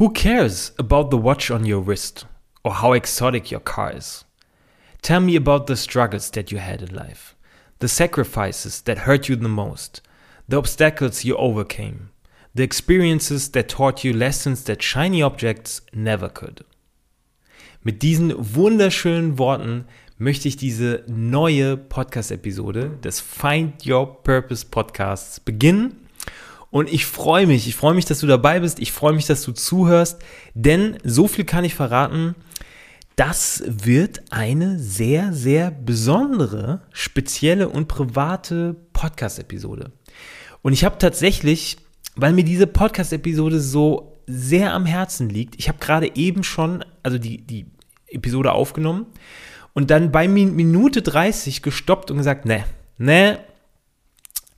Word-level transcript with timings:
Who 0.00 0.08
cares 0.08 0.72
about 0.78 1.10
the 1.10 1.18
watch 1.18 1.50
on 1.50 1.66
your 1.66 1.80
wrist 1.80 2.24
or 2.64 2.72
how 2.72 2.94
exotic 2.94 3.50
your 3.50 3.60
car 3.60 3.92
is? 3.94 4.24
Tell 5.02 5.20
me 5.20 5.36
about 5.36 5.66
the 5.66 5.76
struggles 5.76 6.30
that 6.30 6.50
you 6.50 6.56
had 6.56 6.80
in 6.80 6.94
life, 6.94 7.36
the 7.80 7.86
sacrifices 7.86 8.80
that 8.86 9.00
hurt 9.00 9.28
you 9.28 9.36
the 9.36 9.46
most, 9.46 10.00
the 10.48 10.56
obstacles 10.56 11.26
you 11.26 11.36
overcame, 11.36 12.08
the 12.54 12.62
experiences 12.62 13.50
that 13.50 13.68
taught 13.68 14.02
you 14.02 14.14
lessons 14.14 14.64
that 14.64 14.82
shiny 14.82 15.20
objects 15.20 15.82
never 15.92 16.30
could. 16.30 16.64
Mit 17.84 18.00
diesen 18.00 18.32
wunderschönen 18.38 19.38
Worten 19.38 19.84
möchte 20.16 20.48
ich 20.48 20.56
diese 20.56 21.04
neue 21.08 21.76
Podcast-Episode 21.76 22.96
des 23.04 23.20
Find 23.20 23.86
Your 23.86 24.22
Purpose 24.22 24.64
Podcasts 24.64 25.40
beginnen. 25.40 26.08
Und 26.70 26.92
ich 26.92 27.04
freue 27.06 27.46
mich, 27.46 27.66
ich 27.66 27.74
freue 27.74 27.94
mich, 27.94 28.04
dass 28.04 28.20
du 28.20 28.26
dabei 28.26 28.60
bist, 28.60 28.78
ich 28.78 28.92
freue 28.92 29.12
mich, 29.12 29.26
dass 29.26 29.42
du 29.42 29.52
zuhörst, 29.52 30.22
denn 30.54 30.98
so 31.02 31.26
viel 31.26 31.44
kann 31.44 31.64
ich 31.64 31.74
verraten, 31.74 32.36
das 33.16 33.62
wird 33.66 34.22
eine 34.30 34.78
sehr, 34.78 35.32
sehr 35.32 35.70
besondere, 35.70 36.82
spezielle 36.92 37.68
und 37.68 37.88
private 37.88 38.76
Podcast-Episode. 38.92 39.92
Und 40.62 40.72
ich 40.72 40.84
habe 40.84 40.96
tatsächlich, 40.98 41.76
weil 42.14 42.32
mir 42.32 42.44
diese 42.44 42.66
Podcast-Episode 42.66 43.60
so 43.60 44.22
sehr 44.26 44.72
am 44.72 44.86
Herzen 44.86 45.28
liegt, 45.28 45.56
ich 45.58 45.68
habe 45.68 45.78
gerade 45.78 46.14
eben 46.14 46.44
schon, 46.44 46.84
also 47.02 47.18
die, 47.18 47.44
die 47.44 47.66
Episode 48.06 48.52
aufgenommen 48.52 49.06
und 49.72 49.90
dann 49.90 50.12
bei 50.12 50.28
Minute 50.28 51.02
30 51.02 51.62
gestoppt 51.62 52.10
und 52.10 52.18
gesagt, 52.18 52.44
ne, 52.44 52.64
ne, 52.96 53.40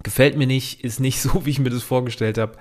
gefällt 0.02 0.36
mir 0.36 0.46
nicht, 0.46 0.82
ist 0.84 1.00
nicht 1.00 1.20
so, 1.22 1.44
wie 1.44 1.50
ich 1.50 1.58
mir 1.58 1.70
das 1.70 1.82
vorgestellt 1.82 2.38
habe. 2.38 2.52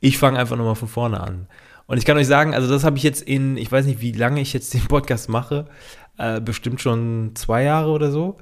Ich 0.00 0.18
fange 0.18 0.38
einfach 0.38 0.56
nochmal 0.56 0.74
von 0.74 0.88
vorne 0.88 1.20
an. 1.20 1.46
Und 1.86 1.98
ich 1.98 2.04
kann 2.04 2.16
euch 2.16 2.26
sagen, 2.26 2.54
also 2.54 2.72
das 2.72 2.84
habe 2.84 2.96
ich 2.96 3.02
jetzt 3.02 3.22
in, 3.22 3.56
ich 3.56 3.70
weiß 3.70 3.86
nicht, 3.86 4.00
wie 4.00 4.12
lange 4.12 4.40
ich 4.40 4.52
jetzt 4.52 4.72
den 4.72 4.86
Podcast 4.88 5.28
mache, 5.28 5.66
äh, 6.18 6.40
bestimmt 6.40 6.80
schon 6.80 7.32
zwei 7.34 7.64
Jahre 7.64 7.90
oder 7.90 8.10
so, 8.10 8.38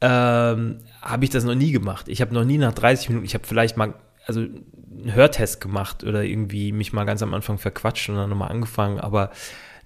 ähm, 0.00 0.78
habe 1.02 1.24
ich 1.24 1.30
das 1.30 1.44
noch 1.44 1.54
nie 1.54 1.72
gemacht. 1.72 2.08
Ich 2.08 2.20
habe 2.20 2.34
noch 2.34 2.44
nie 2.44 2.58
nach 2.58 2.72
30 2.72 3.08
Minuten, 3.08 3.26
ich 3.26 3.34
habe 3.34 3.46
vielleicht 3.46 3.76
mal, 3.76 3.94
also 4.26 4.40
einen 4.40 5.14
Hörtest 5.14 5.60
gemacht 5.60 6.04
oder 6.04 6.24
irgendwie 6.24 6.72
mich 6.72 6.92
mal 6.92 7.04
ganz 7.04 7.22
am 7.22 7.34
Anfang 7.34 7.58
verquatscht 7.58 8.08
und 8.08 8.16
dann 8.16 8.30
nochmal 8.30 8.50
angefangen, 8.50 8.98
aber 8.98 9.30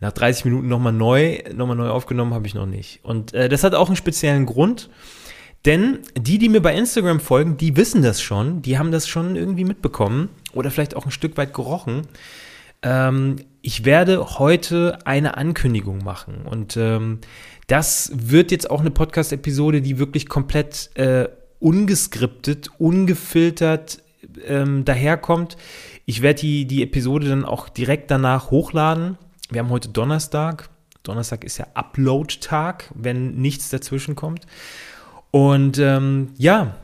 nach 0.00 0.12
30 0.12 0.46
Minuten 0.46 0.68
nochmal 0.68 0.92
neu, 0.92 1.40
nochmal 1.54 1.76
neu 1.76 1.90
aufgenommen 1.90 2.32
habe 2.32 2.46
ich 2.46 2.54
noch 2.54 2.66
nicht. 2.66 3.04
Und 3.04 3.34
äh, 3.34 3.48
das 3.48 3.64
hat 3.64 3.74
auch 3.74 3.88
einen 3.88 3.96
speziellen 3.96 4.46
Grund. 4.46 4.88
Denn 5.66 5.98
die, 6.16 6.38
die 6.38 6.48
mir 6.48 6.62
bei 6.62 6.74
Instagram 6.74 7.20
folgen, 7.20 7.56
die 7.56 7.76
wissen 7.76 8.02
das 8.02 8.22
schon, 8.22 8.62
die 8.62 8.78
haben 8.78 8.90
das 8.90 9.06
schon 9.06 9.36
irgendwie 9.36 9.64
mitbekommen 9.64 10.30
oder 10.52 10.70
vielleicht 10.70 10.96
auch 10.96 11.04
ein 11.04 11.10
Stück 11.10 11.36
weit 11.36 11.52
gerochen. 11.52 12.06
Ähm, 12.82 13.36
ich 13.60 13.84
werde 13.84 14.38
heute 14.38 14.98
eine 15.04 15.36
Ankündigung 15.36 16.02
machen 16.02 16.46
und 16.46 16.78
ähm, 16.78 17.18
das 17.66 18.10
wird 18.14 18.50
jetzt 18.50 18.70
auch 18.70 18.80
eine 18.80 18.90
Podcast-Episode, 18.90 19.82
die 19.82 19.98
wirklich 19.98 20.28
komplett 20.28 20.90
äh, 20.96 21.28
ungeskriptet, 21.58 22.70
ungefiltert 22.78 24.02
ähm, 24.46 24.84
daherkommt. 24.86 25.58
Ich 26.06 26.22
werde 26.22 26.40
die, 26.40 26.64
die 26.64 26.82
Episode 26.82 27.28
dann 27.28 27.44
auch 27.44 27.68
direkt 27.68 28.10
danach 28.10 28.50
hochladen. 28.50 29.18
Wir 29.50 29.60
haben 29.60 29.68
heute 29.68 29.90
Donnerstag. 29.90 30.70
Donnerstag 31.02 31.44
ist 31.44 31.58
ja 31.58 31.66
Upload-Tag, 31.74 32.90
wenn 32.94 33.36
nichts 33.36 33.68
dazwischen 33.68 34.16
kommt. 34.16 34.46
Und 35.30 35.78
ähm, 35.78 36.28
ja, 36.36 36.74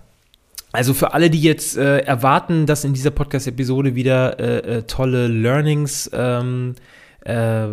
also 0.77 0.92
für 0.92 1.14
alle, 1.14 1.30
die 1.30 1.41
jetzt 1.41 1.78
äh, 1.78 2.00
erwarten, 2.00 2.66
dass 2.66 2.84
in 2.84 2.92
dieser 2.92 3.11
Podcast-Episode 3.11 3.94
wieder 3.94 4.38
äh, 4.38 4.78
äh, 4.78 4.83
tolle 4.83 5.27
Learnings 5.27 6.11
ähm, 6.12 6.75
äh, 7.20 7.69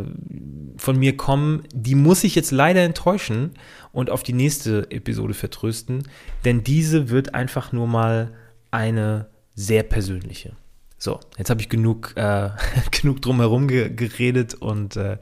von 0.77 0.97
mir 0.97 1.17
kommen, 1.17 1.63
die 1.73 1.95
muss 1.95 2.23
ich 2.23 2.33
jetzt 2.33 2.51
leider 2.51 2.81
enttäuschen 2.81 3.51
und 3.91 4.09
auf 4.09 4.23
die 4.23 4.31
nächste 4.31 4.89
Episode 4.89 5.33
vertrösten, 5.33 6.07
denn 6.45 6.63
diese 6.63 7.09
wird 7.09 7.35
einfach 7.35 7.73
nur 7.73 7.87
mal 7.87 8.31
eine 8.71 9.27
sehr 9.53 9.83
persönliche. 9.83 10.53
So, 10.97 11.19
jetzt 11.37 11.49
habe 11.49 11.59
ich 11.59 11.67
genug, 11.67 12.13
äh, 12.15 12.51
genug 12.91 13.21
drumherum 13.21 13.67
ge 13.67 13.89
geredet 13.89 14.53
und 14.53 14.95
äh, 14.95 15.17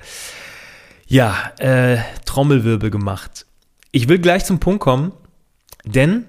ja, 1.07 1.51
Trommelwirbel 2.25 2.89
gemacht. 2.89 3.45
Ich 3.91 4.07
will 4.07 4.19
gleich 4.19 4.45
zum 4.45 4.59
Punkt 4.59 4.79
kommen. 4.79 5.11
Denn 5.85 6.25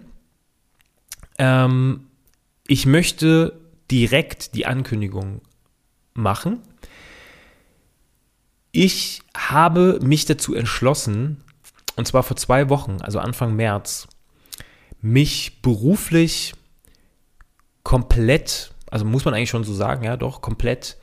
ähm, 1.39 2.07
ich 2.67 2.87
möchte 2.87 3.61
direkt 3.91 4.55
die 4.55 4.67
Ankündigung 4.67 5.43
machen. 6.15 6.61
Ich 8.71 9.23
habe 9.37 9.99
mich 10.03 10.25
dazu 10.25 10.55
entschlossen, 10.55 11.45
und 11.97 12.09
zwar 12.09 12.23
vor 12.23 12.37
zwei 12.37 12.71
Wochen, 12.71 12.99
also 13.03 13.19
Anfang 13.19 13.55
März, 13.55 14.09
mich 15.03 15.61
beruflich 15.61 16.55
komplett, 17.83 18.73
also 18.91 19.05
muss 19.05 19.25
man 19.25 19.35
eigentlich 19.35 19.51
schon 19.51 19.65
so 19.65 19.75
sagen, 19.75 20.05
ja, 20.05 20.17
doch, 20.17 20.41
komplett 20.41 20.97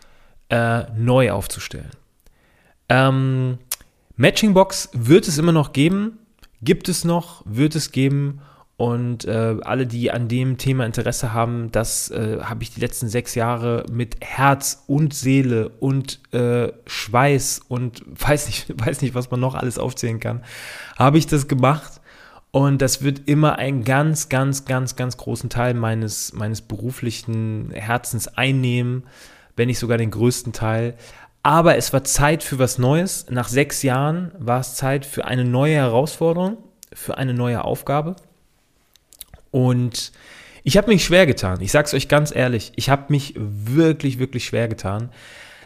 äh, 0.49 0.89
neu 0.93 1.31
aufzustellen. 1.31 1.91
Ähm, 2.87 3.59
Matchingbox 4.15 4.89
wird 4.93 5.27
es 5.27 5.37
immer 5.37 5.51
noch 5.51 5.73
geben, 5.73 6.17
gibt 6.61 6.89
es 6.89 7.03
noch, 7.03 7.43
wird 7.45 7.75
es 7.75 7.91
geben. 7.91 8.41
Und 8.77 9.25
äh, 9.25 9.57
alle, 9.61 9.85
die 9.85 10.09
an 10.09 10.29
dem 10.29 10.57
Thema 10.57 10.85
Interesse 10.85 11.33
haben, 11.33 11.69
das 11.69 12.11
äh, 12.11 12.39
habe 12.41 12.63
ich 12.63 12.73
die 12.73 12.79
letzten 12.79 13.09
sechs 13.09 13.35
Jahre 13.35 13.83
mit 13.91 14.15
Herz 14.21 14.85
und 14.87 15.13
Seele 15.13 15.67
und 15.81 16.21
äh, 16.33 16.71
Schweiß 16.85 17.63
und 17.67 18.03
weiß 18.07 18.47
nicht, 18.47 18.73
weiß 18.79 19.01
nicht, 19.01 19.15
was 19.15 19.31
man 19.31 19.41
noch 19.41 19.55
alles 19.55 19.77
aufzählen 19.77 20.21
kann, 20.21 20.43
habe 20.97 21.17
ich 21.17 21.27
das 21.27 21.49
gemacht. 21.49 21.99
Und 22.51 22.81
das 22.81 23.03
wird 23.03 23.27
immer 23.27 23.57
einen 23.57 23.83
ganz, 23.83 24.29
ganz, 24.29 24.63
ganz, 24.63 24.95
ganz 24.95 25.17
großen 25.17 25.49
Teil 25.49 25.73
meines, 25.73 26.31
meines 26.33 26.61
beruflichen 26.61 27.71
Herzens 27.71 28.29
einnehmen, 28.29 29.03
wenn 29.55 29.67
nicht 29.67 29.77
sogar 29.77 29.97
den 29.97 30.09
größten 30.09 30.53
Teil. 30.53 30.95
Aber 31.43 31.77
es 31.77 31.93
war 31.93 32.03
Zeit 32.03 32.43
für 32.43 32.59
was 32.59 32.77
Neues. 32.77 33.27
Nach 33.29 33.47
sechs 33.47 33.81
Jahren 33.83 34.31
war 34.37 34.59
es 34.59 34.75
Zeit 34.75 35.05
für 35.05 35.25
eine 35.25 35.45
neue 35.45 35.75
Herausforderung, 35.75 36.57
für 36.93 37.17
eine 37.17 37.33
neue 37.33 37.63
Aufgabe. 37.63 38.15
Und 39.51 40.11
ich 40.63 40.77
habe 40.77 40.89
mich 40.89 41.03
schwer 41.03 41.25
getan. 41.25 41.61
Ich 41.61 41.71
sage 41.71 41.85
es 41.87 41.93
euch 41.93 42.07
ganz 42.07 42.35
ehrlich, 42.35 42.73
ich 42.75 42.89
habe 42.89 43.05
mich 43.09 43.33
wirklich, 43.37 44.19
wirklich 44.19 44.45
schwer 44.45 44.67
getan. 44.67 45.09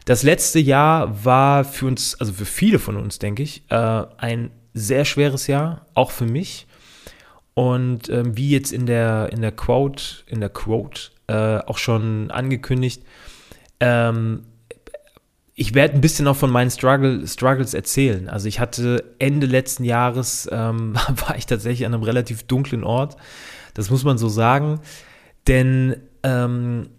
Das 0.06 0.24
letzte 0.24 0.60
Jahr 0.60 1.26
war 1.26 1.64
für 1.64 1.88
uns, 1.88 2.20
also 2.20 2.34
für 2.34 2.46
viele 2.46 2.78
von 2.78 2.98
uns, 2.98 3.20
denke 3.20 3.42
ich, 3.42 3.64
äh, 3.70 4.04
ein 4.18 4.52
sehr 4.74 5.06
schweres 5.06 5.48
Jahr, 5.48 5.86
auch 5.94 6.12
für 6.12 6.26
mich. 6.26 6.68
Und 7.54 8.10
ähm, 8.10 8.36
wie 8.36 8.50
jetzt 8.50 8.72
in 8.72 8.86
der, 8.86 9.30
in 9.32 9.42
der 9.42 9.52
Quote, 9.52 10.04
in 10.28 10.40
der 10.40 10.50
Quote 10.50 11.12
äh, 11.28 11.60
auch 11.60 11.78
schon 11.78 12.32
angekündigt, 12.32 13.04
ähm, 13.80 14.46
ich 15.56 15.76
werde 15.76 15.94
ein 15.94 16.02
bisschen 16.02 16.28
auch 16.28 16.36
von 16.36 16.50
meinen 16.50 16.72
Struggle, 16.72 17.28
Struggles 17.28 17.74
erzählen. 17.74 18.28
Also 18.28 18.48
ich 18.48 18.60
hatte 18.60 19.04
Ende 19.20 19.46
letzten 19.46 19.84
Jahres, 19.84 20.50
ähm, 20.52 20.96
war 21.28 21.38
ich 21.38 21.46
tatsächlich 21.46 21.86
an 21.86 21.94
einem 21.94 22.04
relativ 22.04 22.44
dunklen 22.44 22.84
Ort. 22.84 23.18
Das 23.74 23.90
muss 23.90 24.04
man 24.04 24.18
so 24.18 24.30
sagen. 24.30 24.80
Denn 25.48 25.98
ähm, 26.24 26.90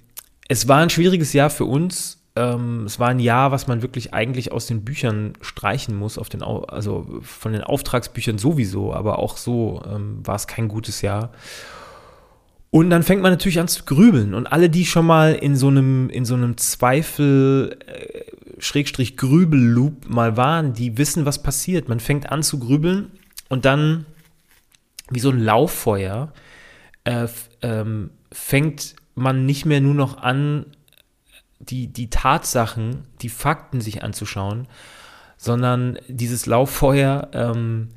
es 0.49 0.69
war 0.69 0.79
ein 0.79 0.91
schwieriges 0.91 1.33
Jahr 1.33 1.51
für 1.51 1.65
uns. 1.65 2.21
Ähm, 2.37 2.85
es 2.85 2.99
war 2.99 3.09
ein 3.09 3.21
Jahr, 3.21 3.51
was 3.51 3.67
man 3.67 3.83
wirklich 3.83 4.13
eigentlich 4.13 4.53
aus 4.53 4.67
den 4.67 4.85
Büchern 4.85 5.35
streichen 5.41 5.97
muss, 5.97 6.19
auf 6.19 6.29
den, 6.29 6.43
also 6.43 7.07
von 7.23 7.53
den 7.53 7.63
Auftragsbüchern 7.63 8.39
sowieso, 8.39 8.93
aber 8.93 9.19
auch 9.19 9.37
so 9.37 9.83
ähm, 9.89 10.19
war 10.25 10.35
es 10.35 10.47
kein 10.47 10.69
gutes 10.69 11.01
Jahr. 11.01 11.31
Und 12.71 12.91
dann 12.91 13.05
fängt 13.05 13.23
man 13.23 13.31
natürlich 13.31 13.61
an 13.61 13.69
zu 13.69 13.85
grübeln. 13.85 14.35
Und 14.35 14.49
alle, 14.49 14.69
die 14.69 14.85
schon 14.85 15.07
mal 15.07 15.35
in 15.35 15.55
so 15.55 15.69
einem, 15.69 16.11
in 16.11 16.25
so 16.25 16.35
einem 16.35 16.57
Zweifel, 16.57 17.79
äh, 17.87 18.34
Schrägstrich 18.65 19.17
Grübelloop 19.17 20.09
mal 20.09 20.37
waren, 20.37 20.73
die 20.73 20.97
wissen, 20.97 21.27
was 21.27 21.43
passiert. 21.43 21.89
Man 21.89 22.01
fängt 22.01 22.31
an 22.31 22.43
zu 22.43 22.59
grübeln 22.59 23.11
und 23.49 23.65
dann, 23.65 24.07
wie 25.11 25.21
so 25.21 25.31
ein 25.31 25.39
Lauffeuer, 25.39 26.33
äh, 27.05 27.29
ähm, 27.61 28.11
fängt 28.33 28.97
man 29.15 29.45
nicht 29.45 29.67
mehr 29.67 29.81
nur 29.81 29.95
noch 29.95 30.17
an, 30.17 30.67
die, 31.59 31.89
die 31.89 32.09
Tatsachen, 32.09 33.07
die 33.21 33.29
Fakten 33.29 33.81
sich 33.81 34.03
anzuschauen, 34.03 34.67
sondern 35.37 35.99
dieses 36.09 36.47
Lauffeuer 36.47 37.29
ähm, 37.33 37.91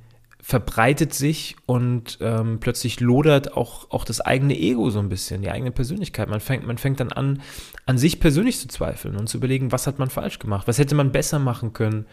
verbreitet 0.47 1.13
sich 1.13 1.57
und 1.65 2.19
ähm, 2.21 2.61
plötzlich 2.61 3.01
lodert 3.01 3.51
auch, 3.57 3.91
auch 3.91 4.05
das 4.05 4.21
eigene 4.21 4.57
Ego 4.57 4.89
so 4.91 4.99
ein 4.99 5.09
bisschen, 5.09 5.41
die 5.41 5.51
eigene 5.51 5.71
Persönlichkeit. 5.71 6.29
Man 6.29 6.39
fängt, 6.39 6.65
man 6.65 6.77
fängt 6.77 7.01
dann 7.01 7.11
an, 7.11 7.41
an 7.85 7.97
sich 7.97 8.21
persönlich 8.21 8.57
zu 8.57 8.69
zweifeln 8.69 9.17
und 9.17 9.27
zu 9.27 9.39
überlegen, 9.39 9.73
was 9.73 9.87
hat 9.87 9.99
man 9.99 10.09
falsch 10.09 10.39
gemacht, 10.39 10.65
was 10.65 10.79
hätte 10.79 10.95
man 10.95 11.11
besser 11.11 11.37
machen 11.37 11.73
können. 11.73 12.05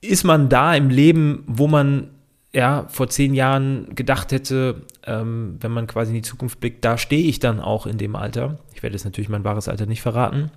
Ist 0.00 0.24
man 0.24 0.48
da 0.48 0.74
im 0.74 0.88
Leben, 0.88 1.44
wo 1.46 1.66
man 1.66 2.08
ja 2.54 2.86
vor 2.88 3.10
zehn 3.10 3.34
Jahren 3.34 3.94
gedacht 3.94 4.32
hätte, 4.32 4.86
ähm, 5.04 5.58
wenn 5.60 5.72
man 5.72 5.86
quasi 5.86 6.12
in 6.12 6.22
die 6.22 6.22
Zukunft 6.22 6.58
blickt, 6.58 6.82
da 6.86 6.96
stehe 6.96 7.28
ich 7.28 7.38
dann 7.38 7.60
auch 7.60 7.84
in 7.84 7.98
dem 7.98 8.16
Alter. 8.16 8.60
Ich 8.74 8.82
werde 8.82 8.96
jetzt 8.96 9.04
natürlich 9.04 9.28
mein 9.28 9.44
wahres 9.44 9.68
Alter 9.68 9.84
nicht 9.84 10.00
verraten. 10.00 10.50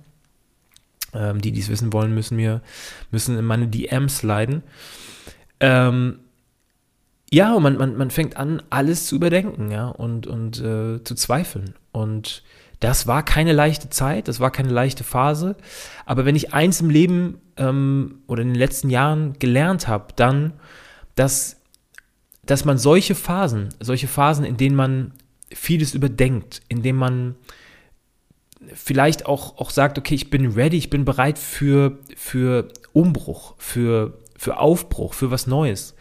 Ähm, 1.12 1.42
die, 1.42 1.52
die 1.52 1.60
es 1.60 1.68
wissen 1.68 1.92
wollen, 1.92 2.14
müssen 2.14 2.36
mir, 2.36 2.62
müssen 3.10 3.36
in 3.38 3.44
meine 3.44 3.68
DMs 3.68 4.22
leiden. 4.22 4.62
Ähm, 5.60 6.20
ja, 7.32 7.58
man, 7.58 7.76
man, 7.76 7.96
man 7.96 8.10
fängt 8.10 8.36
an, 8.36 8.62
alles 8.70 9.06
zu 9.06 9.16
überdenken, 9.16 9.70
ja, 9.70 9.88
und, 9.88 10.26
und 10.26 10.60
äh, 10.60 11.02
zu 11.02 11.14
zweifeln. 11.14 11.74
Und 11.92 12.42
das 12.80 13.06
war 13.06 13.24
keine 13.24 13.52
leichte 13.52 13.90
Zeit, 13.90 14.28
das 14.28 14.38
war 14.38 14.50
keine 14.50 14.70
leichte 14.70 15.02
Phase. 15.02 15.56
Aber 16.04 16.24
wenn 16.24 16.36
ich 16.36 16.54
eins 16.54 16.80
im 16.80 16.90
Leben 16.90 17.40
ähm, 17.56 18.22
oder 18.26 18.42
in 18.42 18.48
den 18.48 18.56
letzten 18.56 18.90
Jahren 18.90 19.38
gelernt 19.38 19.88
habe, 19.88 20.08
dann, 20.14 20.52
dass, 21.14 21.56
dass 22.44 22.64
man 22.64 22.78
solche 22.78 23.14
Phasen, 23.14 23.70
solche 23.80 24.08
Phasen, 24.08 24.44
in 24.44 24.56
denen 24.56 24.76
man 24.76 25.12
vieles 25.52 25.94
überdenkt, 25.94 26.62
in 26.68 26.82
denen 26.82 26.98
man 26.98 27.34
vielleicht 28.74 29.26
auch, 29.26 29.58
auch 29.58 29.70
sagt, 29.70 29.98
okay, 29.98 30.14
ich 30.14 30.30
bin 30.30 30.52
ready, 30.52 30.76
ich 30.76 30.90
bin 30.90 31.04
bereit 31.04 31.38
für, 31.38 31.98
für 32.16 32.68
Umbruch, 32.92 33.54
für, 33.58 34.18
für 34.36 34.58
Aufbruch, 34.58 35.14
für 35.14 35.30
was 35.30 35.46
Neues. 35.46 35.94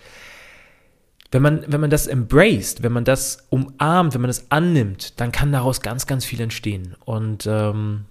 Wenn 1.31 1.41
man, 1.41 1.65
wenn 1.67 1.81
man 1.81 1.89
das 1.89 2.07
embraced, 2.07 2.83
wenn 2.83 2.91
man 2.91 3.03
das 3.03 3.47
umarmt, 3.49 4.13
wenn 4.13 4.21
man 4.21 4.29
das 4.29 4.51
annimmt, 4.51 5.19
dann 5.19 5.31
kann 5.31 5.51
daraus 5.51 5.81
ganz, 5.81 6.07
ganz 6.07 6.23
viel 6.23 6.39
entstehen. 6.39 6.95
Und 7.03 7.45
ähm, 7.47 8.05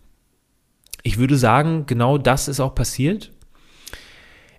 ich 1.03 1.19
würde 1.19 1.37
sagen, 1.37 1.87
genau 1.87 2.19
das 2.19 2.49
ist 2.49 2.61
auch 2.61 2.75
passiert. 2.75 3.31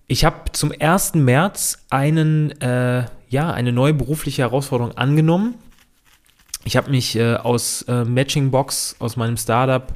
Ich 0.08 0.24
habe 0.24 0.52
zum 0.52 0.72
1. 0.78 1.16
März 1.16 1.86
einen, 1.90 2.52
äh, 2.62 3.06
ja, 3.28 3.52
eine 3.52 3.72
neue 3.72 3.94
berufliche 3.94 4.44
Herausforderung 4.44 4.96
angenommen. 4.98 5.56
Ich 6.64 6.78
habe 6.78 6.92
mich 6.92 7.16
äh, 7.16 7.36
aus 7.36 7.84
äh, 7.84 8.06
Matching 8.06 8.52
Box, 8.52 8.96
aus 9.00 9.18
meinem 9.18 9.38
Startup, 9.38 9.94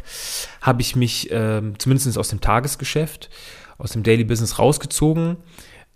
habe 0.61 0.81
ich 0.81 0.95
mich 0.95 1.31
äh, 1.31 1.61
zumindest 1.77 2.17
aus 2.17 2.29
dem 2.29 2.41
Tagesgeschäft, 2.41 3.29
aus 3.77 3.91
dem 3.91 4.03
Daily 4.03 4.23
Business 4.23 4.59
rausgezogen 4.59 5.38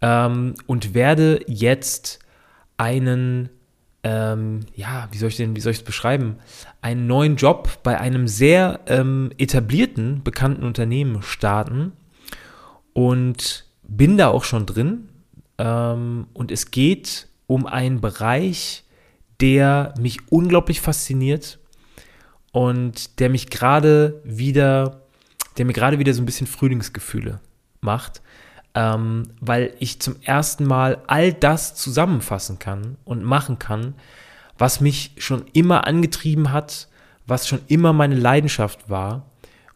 ähm, 0.01 0.53
und 0.67 0.93
werde 0.93 1.41
jetzt 1.47 2.19
einen, 2.83 3.49
ähm, 4.03 4.59
ja, 4.75 5.07
wie 5.11 5.17
soll 5.17 5.29
ich 5.29 5.37
denn, 5.37 5.55
wie 5.55 5.61
soll 5.61 5.71
ich 5.71 5.79
es 5.79 5.85
beschreiben, 5.85 6.35
einen 6.81 7.07
neuen 7.07 7.37
Job 7.37 7.79
bei 7.81 7.97
einem 7.97 8.27
sehr 8.27 8.81
ähm, 8.87 9.31
etablierten, 9.37 10.21
bekannten 10.21 10.63
Unternehmen 10.63 11.21
starten 11.21 11.93
und 12.91 13.65
bin 13.83 14.17
da 14.17 14.27
auch 14.27 14.43
schon 14.43 14.65
drin. 14.65 15.07
Ähm, 15.57 16.27
und 16.33 16.51
es 16.51 16.71
geht 16.71 17.27
um 17.47 17.65
einen 17.65 18.01
Bereich, 18.01 18.83
der 19.39 19.93
mich 19.97 20.19
unglaublich 20.29 20.81
fasziniert 20.81 21.59
und 22.51 23.21
der 23.21 23.29
mich 23.29 23.49
gerade 23.49 24.21
wieder, 24.25 25.03
der 25.57 25.65
mir 25.65 25.73
gerade 25.73 25.99
wieder 25.99 26.13
so 26.13 26.21
ein 26.21 26.25
bisschen 26.25 26.47
Frühlingsgefühle 26.47 27.39
macht 27.79 28.21
ähm, 28.75 29.29
weil 29.39 29.73
ich 29.79 29.99
zum 29.99 30.15
ersten 30.21 30.65
Mal 30.65 31.01
all 31.07 31.33
das 31.33 31.75
zusammenfassen 31.75 32.59
kann 32.59 32.97
und 33.05 33.23
machen 33.23 33.59
kann, 33.59 33.95
was 34.57 34.81
mich 34.81 35.11
schon 35.17 35.45
immer 35.53 35.87
angetrieben 35.87 36.51
hat, 36.51 36.87
was 37.25 37.47
schon 37.47 37.61
immer 37.67 37.93
meine 37.93 38.15
Leidenschaft 38.15 38.89
war. 38.89 39.29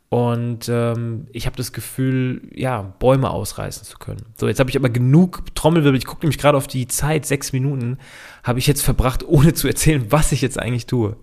Und 0.09 0.69
ähm, 0.69 1.27
ich 1.33 1.45
habe 1.47 1.57
das 1.57 1.73
Gefühl, 1.73 2.41
ja, 2.55 2.81
Bäume 2.81 3.29
ausreißen 3.29 3.83
zu 3.83 3.97
können. 3.97 4.21
So, 4.37 4.47
jetzt 4.47 4.59
habe 4.59 4.69
ich 4.69 4.77
aber 4.77 4.89
genug 4.89 5.43
Trommelwirbel. 5.53 5.97
Ich 5.97 6.05
gucke 6.05 6.25
nämlich 6.25 6.39
gerade 6.39 6.57
auf 6.57 6.67
die 6.67 6.87
Zeit, 6.87 7.25
sechs 7.25 7.51
Minuten 7.51 7.97
habe 8.43 8.59
ich 8.59 8.67
jetzt 8.67 8.83
verbracht, 8.83 9.23
ohne 9.27 9.53
zu 9.53 9.67
erzählen, 9.67 10.05
was 10.09 10.31
ich 10.31 10.41
jetzt 10.41 10.59
eigentlich 10.59 10.85
tue. 10.85 11.17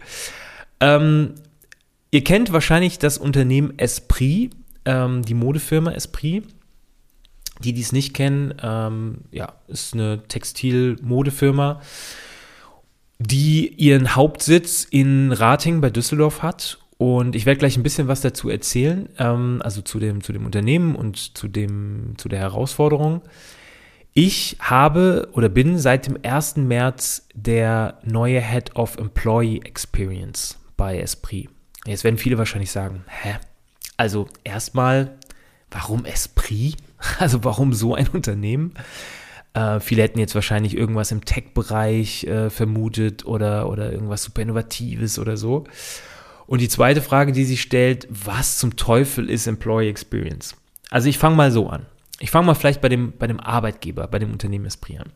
Ähm, 0.81 1.35
ihr 2.11 2.23
kennt 2.25 2.53
wahrscheinlich 2.53 2.99
das 2.99 3.17
Unternehmen 3.17 3.79
Esprit, 3.79 4.50
ähm, 4.85 5.23
die 5.23 5.35
Modefirma 5.35 5.93
Esprit. 5.93 6.44
Die, 7.60 7.72
die 7.72 7.80
es 7.80 7.92
nicht 7.92 8.14
kennen, 8.14 8.54
ähm, 8.62 9.18
ja, 9.30 9.54
ist 9.68 9.94
eine 9.94 10.26
Textilmodefirma, 10.26 11.80
die 13.18 13.68
ihren 13.68 14.16
Hauptsitz 14.16 14.84
in 14.84 15.32
Rating 15.32 15.80
bei 15.80 15.90
Düsseldorf 15.90 16.42
hat. 16.42 16.78
Und 16.96 17.36
ich 17.36 17.46
werde 17.46 17.58
gleich 17.58 17.76
ein 17.76 17.82
bisschen 17.82 18.08
was 18.08 18.20
dazu 18.20 18.48
erzählen, 18.48 19.08
ähm, 19.18 19.60
also 19.62 19.82
zu 19.82 19.98
dem, 19.98 20.22
zu 20.22 20.32
dem 20.32 20.46
Unternehmen 20.46 20.94
und 20.94 21.36
zu, 21.36 21.48
dem, 21.48 22.14
zu 22.16 22.28
der 22.28 22.40
Herausforderung. 22.40 23.22
Ich 24.16 24.56
habe 24.60 25.28
oder 25.32 25.48
bin 25.48 25.76
seit 25.76 26.06
dem 26.06 26.18
1. 26.22 26.56
März 26.56 27.26
der 27.34 27.98
neue 28.04 28.40
Head 28.40 28.76
of 28.76 28.96
Employee 28.96 29.60
Experience 29.64 30.56
bei 30.76 31.00
Esprit. 31.00 31.48
Jetzt 31.84 32.04
werden 32.04 32.16
viele 32.16 32.38
wahrscheinlich 32.38 32.70
sagen, 32.70 33.04
hä? 33.08 33.38
Also 33.96 34.28
erstmal, 34.44 35.18
warum 35.70 36.04
Esprit? 36.04 36.76
Also 37.18 37.44
warum 37.44 37.72
so 37.72 37.94
ein 37.94 38.08
Unternehmen? 38.08 38.74
Äh, 39.54 39.80
viele 39.80 40.02
hätten 40.02 40.18
jetzt 40.18 40.34
wahrscheinlich 40.34 40.76
irgendwas 40.76 41.12
im 41.12 41.24
Tech-Bereich 41.24 42.24
äh, 42.24 42.50
vermutet 42.50 43.24
oder, 43.24 43.68
oder 43.68 43.92
irgendwas 43.92 44.22
super 44.22 44.42
Innovatives 44.42 45.18
oder 45.18 45.36
so. 45.36 45.64
Und 46.46 46.60
die 46.60 46.68
zweite 46.68 47.00
Frage, 47.00 47.32
die 47.32 47.44
sich 47.44 47.62
stellt, 47.62 48.06
was 48.10 48.58
zum 48.58 48.76
Teufel 48.76 49.30
ist 49.30 49.46
Employee 49.46 49.88
Experience? 49.88 50.56
Also 50.90 51.08
ich 51.08 51.18
fange 51.18 51.36
mal 51.36 51.50
so 51.50 51.68
an. 51.68 51.86
Ich 52.20 52.30
fange 52.30 52.46
mal 52.46 52.54
vielleicht 52.54 52.80
bei 52.80 52.88
dem, 52.88 53.12
bei 53.18 53.26
dem 53.26 53.40
Arbeitgeber, 53.40 54.06
bei 54.06 54.18
dem 54.18 54.32
Unternehmen 54.32 54.66
Esprit 54.66 55.00
an. 55.00 55.10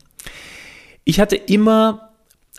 Ich 1.03 1.19
hatte 1.19 1.35
immer, 1.35 2.09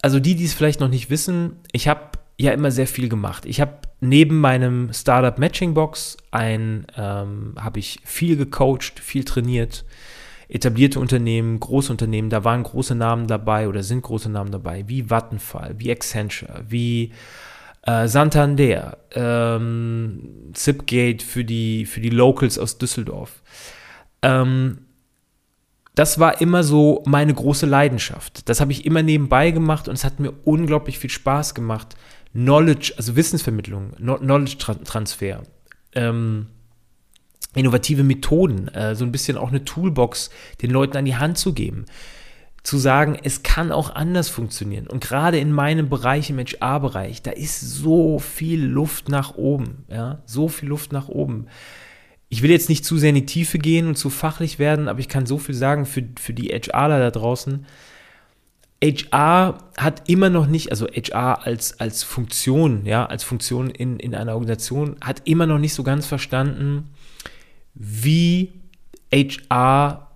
also 0.02 0.20
die, 0.20 0.34
die 0.34 0.44
es 0.44 0.54
vielleicht 0.54 0.80
noch 0.80 0.88
nicht 0.88 1.10
wissen, 1.10 1.56
ich 1.72 1.88
habe 1.88 2.10
ja 2.40 2.52
immer 2.52 2.70
sehr 2.70 2.86
viel 2.86 3.08
gemacht. 3.08 3.44
Ich 3.46 3.60
habe 3.60 3.78
neben 4.00 4.40
meinem 4.40 4.92
Startup 4.92 5.38
Matching 5.38 5.74
Box 5.74 6.16
ein, 6.30 6.86
ähm, 6.96 7.54
habe 7.58 7.78
ich 7.78 8.00
viel 8.04 8.36
gecoacht, 8.36 8.98
viel 8.98 9.24
trainiert. 9.24 9.84
Etablierte 10.48 10.98
Unternehmen, 10.98 11.60
große 11.60 11.92
Unternehmen, 11.92 12.28
da 12.28 12.42
waren 12.42 12.62
große 12.62 12.94
Namen 12.94 13.28
dabei 13.28 13.68
oder 13.68 13.82
sind 13.82 14.02
große 14.02 14.28
Namen 14.28 14.50
dabei, 14.50 14.88
wie 14.88 15.08
Vattenfall, 15.08 15.74
wie 15.78 15.92
Accenture, 15.92 16.64
wie 16.68 17.12
äh, 17.82 18.08
Santander, 18.08 18.98
ähm, 19.12 20.50
Zipgate 20.52 21.22
für 21.22 21.44
die, 21.44 21.86
für 21.86 22.00
die 22.00 22.10
Locals 22.10 22.58
aus 22.58 22.78
Düsseldorf. 22.78 23.42
Ähm, 24.22 24.78
das 25.94 26.18
war 26.18 26.40
immer 26.40 26.62
so 26.64 27.02
meine 27.06 27.34
große 27.34 27.66
Leidenschaft. 27.66 28.48
Das 28.48 28.60
habe 28.60 28.72
ich 28.72 28.86
immer 28.86 29.02
nebenbei 29.02 29.50
gemacht 29.50 29.86
und 29.86 29.94
es 29.94 30.04
hat 30.04 30.18
mir 30.18 30.32
unglaublich 30.44 30.98
viel 30.98 31.10
Spaß 31.10 31.54
gemacht, 31.54 31.94
Knowledge, 32.32 32.94
also 32.96 33.16
Wissensvermittlung, 33.16 33.92
Knowledge-Transfer, 33.96 35.42
ähm, 35.94 36.46
innovative 37.54 38.04
Methoden, 38.04 38.68
äh, 38.68 38.94
so 38.94 39.04
ein 39.04 39.12
bisschen 39.12 39.36
auch 39.36 39.48
eine 39.48 39.64
Toolbox 39.64 40.30
den 40.62 40.70
Leuten 40.70 40.96
an 40.96 41.04
die 41.04 41.16
Hand 41.16 41.38
zu 41.38 41.52
geben. 41.52 41.86
Zu 42.62 42.76
sagen, 42.76 43.18
es 43.22 43.42
kann 43.42 43.72
auch 43.72 43.94
anders 43.94 44.28
funktionieren. 44.28 44.86
Und 44.86 45.02
gerade 45.02 45.38
in 45.38 45.50
meinem 45.50 45.88
Bereich, 45.88 46.28
im 46.28 46.38
HR-Bereich, 46.38 47.22
da 47.22 47.30
ist 47.30 47.60
so 47.60 48.18
viel 48.18 48.62
Luft 48.62 49.08
nach 49.08 49.34
oben. 49.34 49.84
Ja, 49.88 50.22
so 50.26 50.48
viel 50.48 50.68
Luft 50.68 50.92
nach 50.92 51.08
oben. 51.08 51.46
Ich 52.28 52.42
will 52.42 52.50
jetzt 52.50 52.68
nicht 52.68 52.84
zu 52.84 52.98
sehr 52.98 53.08
in 53.08 53.14
die 53.16 53.26
Tiefe 53.26 53.58
gehen 53.58 53.88
und 53.88 53.96
zu 53.96 54.10
fachlich 54.10 54.58
werden, 54.58 54.88
aber 54.88 55.00
ich 55.00 55.08
kann 55.08 55.26
so 55.26 55.38
viel 55.38 55.54
sagen 55.54 55.86
für, 55.86 56.04
für 56.20 56.34
die 56.34 56.48
HRler 56.48 57.00
da 57.00 57.10
draußen 57.10 57.64
HR 58.82 59.58
hat 59.76 60.08
immer 60.08 60.30
noch 60.30 60.46
nicht, 60.46 60.70
also 60.70 60.86
HR 60.86 61.46
als, 61.46 61.80
als 61.80 62.02
Funktion, 62.02 62.86
ja, 62.86 63.04
als 63.04 63.24
Funktion 63.24 63.68
in, 63.68 63.98
in 63.98 64.14
einer 64.14 64.32
Organisation, 64.32 64.96
hat 65.02 65.22
immer 65.26 65.46
noch 65.46 65.58
nicht 65.58 65.74
so 65.74 65.82
ganz 65.82 66.06
verstanden, 66.06 66.88
wie 67.74 68.52
HR 69.12 70.10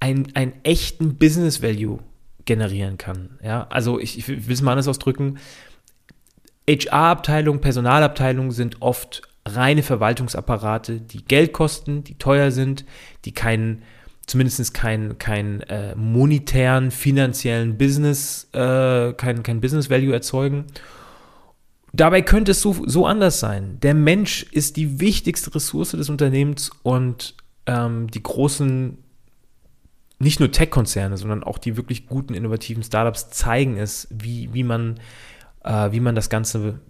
einen, 0.00 0.52
echten 0.64 1.16
Business 1.16 1.62
Value 1.62 2.00
generieren 2.44 2.98
kann. 2.98 3.38
Ja, 3.42 3.66
also 3.70 4.00
ich, 4.00 4.18
ich 4.18 4.28
will 4.28 4.52
es 4.52 4.62
mal 4.62 4.72
anders 4.72 4.88
ausdrücken. 4.88 5.38
HR-Abteilungen, 6.68 7.60
Personalabteilungen 7.60 8.50
sind 8.50 8.82
oft 8.82 9.22
reine 9.46 9.82
Verwaltungsapparate, 9.82 11.00
die 11.00 11.24
Geld 11.24 11.52
kosten, 11.52 12.04
die 12.04 12.18
teuer 12.18 12.50
sind, 12.50 12.84
die 13.24 13.32
keinen 13.32 13.82
zumindest 14.28 14.74
keinen 14.74 15.18
kein, 15.18 15.62
äh, 15.62 15.96
monetären, 15.96 16.90
finanziellen 16.90 17.78
Business, 17.78 18.48
äh, 18.52 19.12
kein, 19.14 19.42
kein 19.42 19.60
Business 19.60 19.90
Value 19.90 20.12
erzeugen. 20.12 20.66
Dabei 21.92 22.20
könnte 22.20 22.52
es 22.52 22.60
so, 22.60 22.76
so 22.86 23.06
anders 23.06 23.40
sein. 23.40 23.78
Der 23.80 23.94
Mensch 23.94 24.44
ist 24.52 24.76
die 24.76 25.00
wichtigste 25.00 25.54
Ressource 25.54 25.92
des 25.92 26.10
Unternehmens 26.10 26.70
und 26.82 27.34
ähm, 27.66 28.08
die 28.08 28.22
großen, 28.22 28.98
nicht 30.18 30.40
nur 30.40 30.52
Tech-Konzerne, 30.52 31.16
sondern 31.16 31.42
auch 31.42 31.56
die 31.56 31.78
wirklich 31.78 32.06
guten, 32.06 32.34
innovativen 32.34 32.82
Startups 32.82 33.30
zeigen 33.30 33.78
es, 33.78 34.08
wie, 34.10 34.52
wie, 34.52 34.64
man, 34.64 35.00
äh, 35.64 35.90
wie 35.90 36.00
man 36.00 36.14
das 36.14 36.28
Ganze 36.28 36.80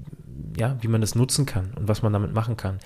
ja, 0.58 0.76
wie 0.80 0.88
man 0.88 1.00
das 1.00 1.14
nutzen 1.14 1.46
kann 1.46 1.72
und 1.76 1.88
was 1.88 2.02
man 2.02 2.12
damit 2.12 2.32
machen 2.32 2.56
kann. 2.56 2.78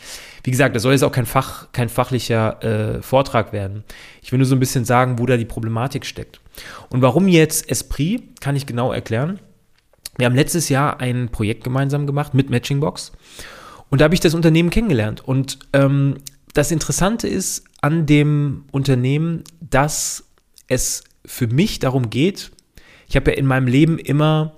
Wie 0.44 0.50
gesagt, 0.50 0.74
das 0.74 0.82
soll 0.82 0.92
jetzt 0.92 1.04
auch 1.04 1.12
kein, 1.12 1.26
Fach, 1.26 1.70
kein 1.72 1.88
fachlicher 1.88 2.62
äh, 2.62 3.02
Vortrag 3.02 3.52
werden. 3.52 3.84
Ich 4.22 4.32
will 4.32 4.38
nur 4.38 4.46
so 4.46 4.56
ein 4.56 4.60
bisschen 4.60 4.84
sagen, 4.84 5.18
wo 5.18 5.26
da 5.26 5.36
die 5.36 5.44
Problematik 5.44 6.06
steckt. 6.06 6.40
Und 6.90 7.02
warum 7.02 7.28
jetzt 7.28 7.70
Esprit, 7.70 8.40
kann 8.40 8.56
ich 8.56 8.66
genau 8.66 8.92
erklären. 8.92 9.40
Wir 10.18 10.26
haben 10.26 10.36
letztes 10.36 10.68
Jahr 10.68 11.00
ein 11.00 11.30
Projekt 11.30 11.64
gemeinsam 11.64 12.06
gemacht 12.06 12.34
mit 12.34 12.50
Matchingbox 12.50 13.12
und 13.88 14.00
da 14.00 14.04
habe 14.04 14.14
ich 14.14 14.20
das 14.20 14.34
Unternehmen 14.34 14.70
kennengelernt 14.70 15.26
und 15.26 15.58
ähm, 15.72 16.18
das 16.52 16.70
Interessante 16.70 17.28
ist 17.28 17.64
an 17.80 18.04
dem 18.04 18.64
Unternehmen, 18.72 19.42
dass 19.60 20.24
es 20.68 21.04
für 21.24 21.46
mich 21.46 21.78
darum 21.78 22.10
geht, 22.10 22.50
ich 23.08 23.16
habe 23.16 23.30
ja 23.30 23.36
in 23.36 23.46
meinem 23.46 23.66
Leben 23.66 23.98
immer, 23.98 24.56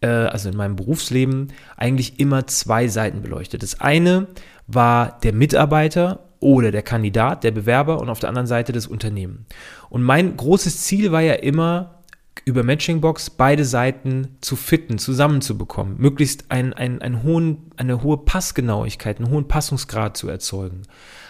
äh, 0.00 0.06
also 0.06 0.48
in 0.48 0.56
meinem 0.56 0.76
Berufsleben, 0.76 1.48
eigentlich 1.76 2.20
immer 2.20 2.46
zwei 2.46 2.88
Seiten 2.88 3.22
beleuchtet. 3.22 3.62
Das 3.62 3.80
eine 3.80 4.28
war 4.66 5.18
der 5.20 5.32
Mitarbeiter 5.32 6.20
oder 6.40 6.70
der 6.70 6.82
Kandidat, 6.82 7.44
der 7.44 7.50
Bewerber 7.50 8.00
und 8.00 8.08
auf 8.08 8.18
der 8.18 8.28
anderen 8.28 8.46
Seite 8.46 8.72
das 8.72 8.86
Unternehmen. 8.86 9.46
Und 9.90 10.02
mein 10.02 10.36
großes 10.36 10.82
Ziel 10.82 11.12
war 11.12 11.20
ja 11.20 11.34
immer, 11.34 12.00
über 12.44 12.62
Matchingbox 12.62 13.30
beide 13.30 13.64
Seiten 13.64 14.36
zu 14.40 14.56
fitten, 14.56 14.98
zusammenzubekommen, 14.98 15.98
möglichst 15.98 16.50
ein, 16.50 16.72
ein, 16.72 17.02
ein 17.02 17.22
hohen, 17.22 17.70
eine 17.76 18.02
hohe 18.02 18.18
Passgenauigkeit, 18.18 19.18
einen 19.18 19.30
hohen 19.30 19.48
Passungsgrad 19.48 20.16
zu 20.16 20.28
erzeugen. 20.28 20.82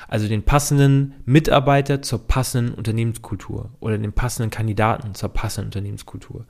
Also 0.08 0.28
den 0.28 0.42
passenden 0.42 1.14
Mitarbeiter 1.24 2.02
zur 2.02 2.26
passenden 2.26 2.74
Unternehmenskultur 2.74 3.70
oder 3.80 3.96
den 3.96 4.12
passenden 4.12 4.50
Kandidaten 4.50 5.14
zur 5.14 5.28
passenden 5.28 5.68
Unternehmenskultur. 5.68 6.46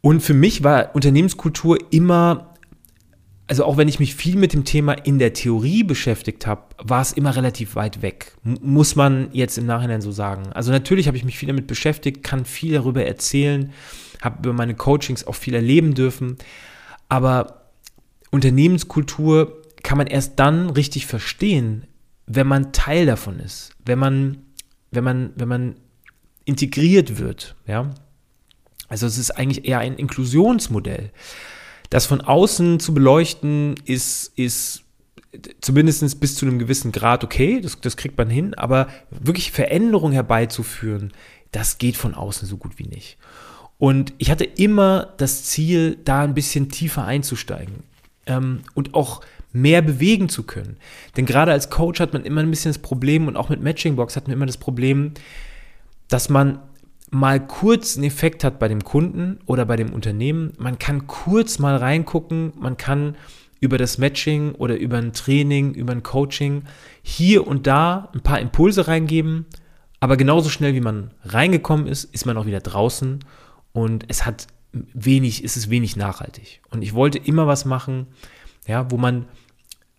Und 0.00 0.20
für 0.20 0.34
mich 0.34 0.62
war 0.62 0.94
Unternehmenskultur 0.94 1.78
immer 1.90 2.48
also 3.48 3.64
auch 3.64 3.78
wenn 3.78 3.88
ich 3.88 3.98
mich 3.98 4.14
viel 4.14 4.36
mit 4.36 4.52
dem 4.52 4.64
Thema 4.64 4.92
in 4.92 5.18
der 5.18 5.32
Theorie 5.32 5.82
beschäftigt 5.82 6.46
habe, 6.46 6.64
war 6.76 7.00
es 7.00 7.12
immer 7.12 7.34
relativ 7.34 7.76
weit 7.76 8.02
weg. 8.02 8.36
Muss 8.44 8.94
man 8.94 9.30
jetzt 9.32 9.56
im 9.56 9.64
Nachhinein 9.64 10.02
so 10.02 10.12
sagen. 10.12 10.52
Also 10.52 10.70
natürlich 10.70 11.06
habe 11.06 11.16
ich 11.16 11.24
mich 11.24 11.38
viel 11.38 11.48
damit 11.48 11.66
beschäftigt, 11.66 12.22
kann 12.22 12.44
viel 12.44 12.74
darüber 12.74 13.04
erzählen, 13.04 13.72
habe 14.20 14.40
über 14.40 14.52
meine 14.52 14.74
Coachings 14.74 15.26
auch 15.26 15.34
viel 15.34 15.54
erleben 15.54 15.94
dürfen. 15.94 16.36
Aber 17.08 17.62
Unternehmenskultur 18.30 19.62
kann 19.82 19.96
man 19.96 20.08
erst 20.08 20.38
dann 20.38 20.68
richtig 20.68 21.06
verstehen, 21.06 21.86
wenn 22.26 22.46
man 22.46 22.72
Teil 22.72 23.06
davon 23.06 23.40
ist, 23.40 23.70
wenn 23.86 23.98
man, 23.98 24.38
wenn 24.90 25.04
man, 25.04 25.32
wenn 25.36 25.48
man 25.48 25.76
integriert 26.44 27.18
wird, 27.18 27.56
ja. 27.66 27.94
Also 28.88 29.06
es 29.06 29.18
ist 29.18 29.32
eigentlich 29.32 29.66
eher 29.66 29.78
ein 29.78 29.96
Inklusionsmodell. 29.96 31.10
Das 31.90 32.06
von 32.06 32.20
außen 32.20 32.80
zu 32.80 32.92
beleuchten 32.92 33.74
ist, 33.84 34.32
ist 34.36 34.84
zumindest 35.60 36.20
bis 36.20 36.34
zu 36.34 36.46
einem 36.46 36.58
gewissen 36.58 36.92
Grad 36.92 37.24
okay, 37.24 37.60
das, 37.60 37.80
das 37.80 37.96
kriegt 37.96 38.16
man 38.16 38.30
hin, 38.30 38.54
aber 38.54 38.88
wirklich 39.10 39.52
Veränderung 39.52 40.12
herbeizuführen, 40.12 41.12
das 41.52 41.78
geht 41.78 41.96
von 41.96 42.14
außen 42.14 42.48
so 42.48 42.56
gut 42.56 42.78
wie 42.78 42.86
nicht. 42.86 43.18
Und 43.78 44.12
ich 44.18 44.30
hatte 44.30 44.44
immer 44.44 45.14
das 45.18 45.44
Ziel, 45.44 45.98
da 46.04 46.22
ein 46.22 46.34
bisschen 46.34 46.68
tiefer 46.68 47.04
einzusteigen 47.04 47.84
ähm, 48.26 48.62
und 48.74 48.94
auch 48.94 49.20
mehr 49.52 49.82
bewegen 49.82 50.28
zu 50.28 50.42
können. 50.42 50.76
Denn 51.16 51.26
gerade 51.26 51.52
als 51.52 51.70
Coach 51.70 52.00
hat 52.00 52.12
man 52.12 52.24
immer 52.24 52.42
ein 52.42 52.50
bisschen 52.50 52.70
das 52.70 52.82
Problem 52.82 53.28
und 53.28 53.36
auch 53.36 53.48
mit 53.48 53.62
Matchingbox 53.62 54.16
hat 54.16 54.26
man 54.26 54.34
immer 54.34 54.46
das 54.46 54.58
Problem, 54.58 55.12
dass 56.08 56.28
man 56.28 56.58
mal 57.10 57.44
kurz 57.46 57.96
einen 57.96 58.04
Effekt 58.04 58.44
hat 58.44 58.58
bei 58.58 58.68
dem 58.68 58.84
Kunden 58.84 59.38
oder 59.46 59.64
bei 59.64 59.76
dem 59.76 59.92
Unternehmen. 59.92 60.52
Man 60.58 60.78
kann 60.78 61.06
kurz 61.06 61.58
mal 61.58 61.76
reingucken, 61.76 62.52
man 62.58 62.76
kann 62.76 63.16
über 63.60 63.78
das 63.78 63.98
Matching 63.98 64.52
oder 64.52 64.76
über 64.76 64.98
ein 64.98 65.12
Training, 65.12 65.74
über 65.74 65.92
ein 65.92 66.02
Coaching 66.02 66.62
hier 67.02 67.46
und 67.46 67.66
da 67.66 68.10
ein 68.14 68.20
paar 68.20 68.40
Impulse 68.40 68.86
reingeben, 68.86 69.46
aber 70.00 70.16
genauso 70.16 70.48
schnell 70.48 70.74
wie 70.74 70.80
man 70.80 71.12
reingekommen 71.24 71.86
ist, 71.86 72.04
ist 72.04 72.24
man 72.24 72.36
auch 72.36 72.46
wieder 72.46 72.60
draußen 72.60 73.20
und 73.72 74.04
es 74.08 74.26
hat 74.26 74.46
wenig, 74.72 75.42
ist 75.42 75.56
es 75.56 75.70
wenig 75.70 75.96
nachhaltig. 75.96 76.60
Und 76.70 76.82
ich 76.82 76.94
wollte 76.94 77.18
immer 77.18 77.46
was 77.46 77.64
machen, 77.64 78.06
ja, 78.66 78.90
wo 78.90 78.96
man, 78.96 79.26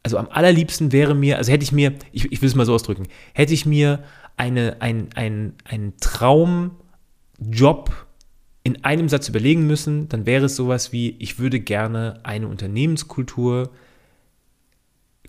also 0.03 0.17
am 0.17 0.29
allerliebsten 0.29 0.91
wäre 0.91 1.15
mir, 1.15 1.37
also 1.37 1.51
hätte 1.51 1.63
ich 1.63 1.71
mir, 1.71 1.93
ich, 2.11 2.31
ich 2.31 2.41
will 2.41 2.47
es 2.47 2.55
mal 2.55 2.65
so 2.65 2.73
ausdrücken, 2.73 3.07
hätte 3.33 3.53
ich 3.53 3.65
mir 3.65 4.03
eine, 4.37 4.77
ein, 4.79 5.09
ein, 5.15 5.55
einen 5.65 5.97
Traum 5.97 6.71
Job 7.39 8.07
in 8.63 8.83
einem 8.83 9.09
Satz 9.09 9.29
überlegen 9.29 9.65
müssen, 9.67 10.09
dann 10.09 10.25
wäre 10.25 10.45
es 10.45 10.55
sowas 10.55 10.91
wie, 10.91 11.15
ich 11.19 11.39
würde 11.39 11.59
gerne 11.59 12.19
eine 12.23 12.47
Unternehmenskultur 12.47 13.71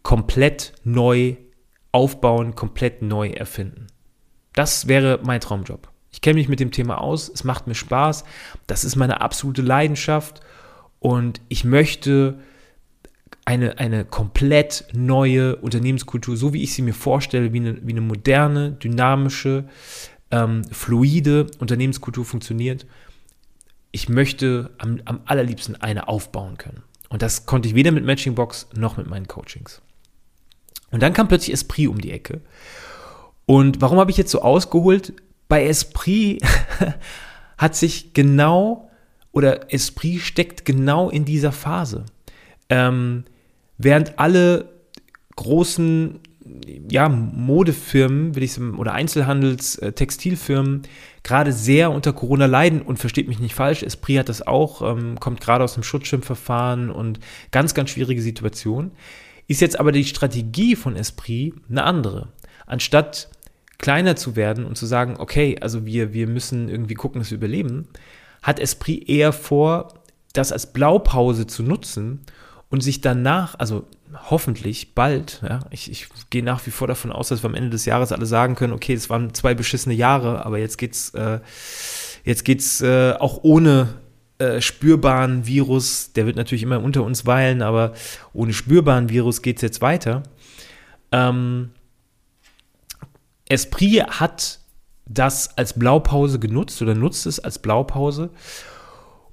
komplett 0.03 0.73
neu 0.85 1.37
aufbauen, 1.93 2.55
komplett 2.55 3.03
neu 3.03 3.31
erfinden. 3.31 3.87
Das 4.55 4.89
wäre 4.89 5.21
mein 5.23 5.41
Traumjob. 5.41 5.89
Ich 6.13 6.21
kenne 6.21 6.39
mich 6.39 6.49
mit 6.49 6.61
dem 6.61 6.73
Thema 6.73 7.01
aus, 7.01 7.31
es 7.33 7.45
macht 7.45 7.67
mir 7.67 7.75
Spaß, 7.75 8.25
das 8.67 8.85
ist 8.85 8.97
meine 8.97 9.21
absolute 9.21 9.63
Leidenschaft 9.63 10.41
und 10.99 11.41
ich 11.49 11.65
möchte 11.65 12.41
eine, 13.45 13.79
eine 13.79 14.05
komplett 14.05 14.87
neue 14.93 15.57
Unternehmenskultur, 15.57 16.37
so 16.37 16.53
wie 16.53 16.63
ich 16.63 16.75
sie 16.75 16.83
mir 16.83 16.95
vorstelle, 16.95 17.53
wie 17.53 17.61
eine, 17.61 17.87
wie 17.87 17.93
eine 17.93 18.01
moderne, 18.01 18.73
dynamische, 18.73 19.65
ähm, 20.31 20.65
fluide 20.65 21.47
Unternehmenskultur 21.59 22.25
funktioniert. 22.25 22.87
Ich 23.93 24.09
möchte 24.09 24.71
am, 24.79 25.01
am 25.05 25.21
allerliebsten 25.25 25.77
eine 25.81 26.09
aufbauen 26.09 26.59
können. 26.59 26.83
Und 27.09 27.23
das 27.23 27.47
konnte 27.47 27.69
ich 27.69 27.75
weder 27.75 27.91
mit 27.91 28.05
Matchingbox 28.05 28.69
noch 28.75 28.97
mit 28.97 29.09
meinen 29.09 29.27
Coachings. 29.27 29.83
Und 30.91 31.03
dann 31.03 31.13
kam 31.13 31.29
plötzlich 31.29 31.53
Esprit 31.53 31.89
um 31.89 32.01
die 32.01 32.13
Ecke. 32.13 32.41
Und 33.47 33.81
warum 33.81 33.99
habe 33.99 34.11
ich 34.11 34.17
jetzt 34.17 34.31
so 34.31 34.43
ausgeholt? 34.43 35.13
Bei 35.49 35.67
Esprit 35.67 36.43
hat 37.59 37.75
sich 37.75 38.15
genau 38.15 38.91
oder 39.33 39.73
Esprit 39.73 40.21
steckt 40.21 40.65
genau 40.65 41.11
in 41.11 41.25
dieser 41.25 41.53
Phase. 41.53 42.05
Ähm, 42.69 43.25
während 43.79 44.19
alle 44.19 44.71
großen 45.37 46.21
ja, 46.91 47.09
Modefirmen, 47.09 48.35
will 48.35 48.43
ich 48.43 48.59
oder 48.61 48.95
Einzelhandels-, 48.95 49.79
äh, 49.81 49.93
Textilfirmen 49.93 50.83
gerade 51.23 51.53
sehr 51.53 51.91
unter 51.91 52.13
Corona 52.13 52.47
leiden 52.47 52.83
und 52.83 52.99
versteht 52.99 53.29
mich 53.29 53.39
nicht 53.39 53.55
falsch, 53.55 53.83
Esprit 53.83 54.19
hat 54.19 54.29
das 54.29 54.47
auch, 54.47 54.83
ähm, 54.83 55.19
kommt 55.21 55.41
gerade 55.41 55.65
aus 55.65 55.75
dem 55.75 55.83
Schutzschirmverfahren 55.83 56.91
und 56.91 57.21
ganz, 57.51 57.75
ganz 57.75 57.91
schwierige 57.91 58.23
Situation. 58.23 58.93
Ist 59.47 59.61
jetzt 59.61 59.79
aber 59.79 59.93
die 59.93 60.05
Strategie 60.05 60.77
von 60.77 60.97
Esprit 60.97 61.55
eine 61.69 61.85
andere. 61.85 62.29
Anstatt 62.67 63.29
kleiner 63.79 64.15
zu 64.15 64.37
werden 64.37 64.65
und 64.65 64.77
zu 64.77 64.87
sagen, 64.87 65.17
okay, 65.19 65.57
also 65.61 65.87
wir, 65.87 66.13
wir 66.13 66.27
müssen 66.27 66.69
irgendwie 66.69 66.95
gucken, 66.95 67.21
dass 67.21 67.31
wir 67.31 67.39
überleben, 67.39 67.89
hat 68.43 68.61
Esprit 68.61 69.09
eher 69.09 69.33
vor, 69.33 69.95
das 70.33 70.53
als 70.53 70.73
Blaupause 70.73 71.47
zu 71.47 71.63
nutzen 71.63 72.21
und 72.69 72.83
sich 72.83 73.01
danach, 73.01 73.57
also 73.59 73.87
hoffentlich 74.31 74.95
bald, 74.95 75.43
ja, 75.49 75.61
ich, 75.71 75.91
ich 75.91 76.09
gehe 76.31 76.43
nach 76.43 76.67
wie 76.67 76.71
vor 76.71 76.89
davon 76.89 77.13
aus, 77.13 77.29
dass 77.29 77.43
wir 77.43 77.49
am 77.49 77.55
Ende 77.55 77.71
des 77.71 77.85
Jahres 77.85 78.13
alle 78.13 78.27
sagen 78.27 78.55
können, 78.55 78.73
okay, 78.73 78.95
es 78.95 79.11
waren 79.11 79.35
zwei 79.35 79.55
beschissene 79.55 79.95
Jahre, 79.95 80.45
aber 80.45 80.59
jetzt 80.59 80.79
geht's, 80.79 81.11
äh, 81.11 81.41
jetzt 82.25 82.45
geht's 82.45 82.81
äh, 82.81 83.15
auch 83.19 83.41
ohne 83.43 83.95
äh, 84.39 84.61
spürbaren 84.61 85.47
Virus, 85.47 86.13
der 86.13 86.27
wird 86.27 86.37
natürlich 86.37 86.63
immer 86.63 86.83
unter 86.83 87.03
uns 87.05 87.27
weilen, 87.27 87.63
aber 87.63 87.93
ohne 88.33 88.53
spürbaren 88.53 89.09
Virus 89.09 89.43
geht's 89.43 89.63
jetzt 89.63 89.81
weiter. 89.81 90.23
Ähm, 91.13 91.71
Esprit 93.49 94.07
hat 94.21 94.61
das 95.07 95.59
als 95.59 95.79
Blaupause 95.79 96.39
genutzt 96.39 96.81
oder 96.83 96.95
nutzt 96.95 97.27
es 97.27 97.41
als 97.41 97.59
Blaupause 97.59 98.31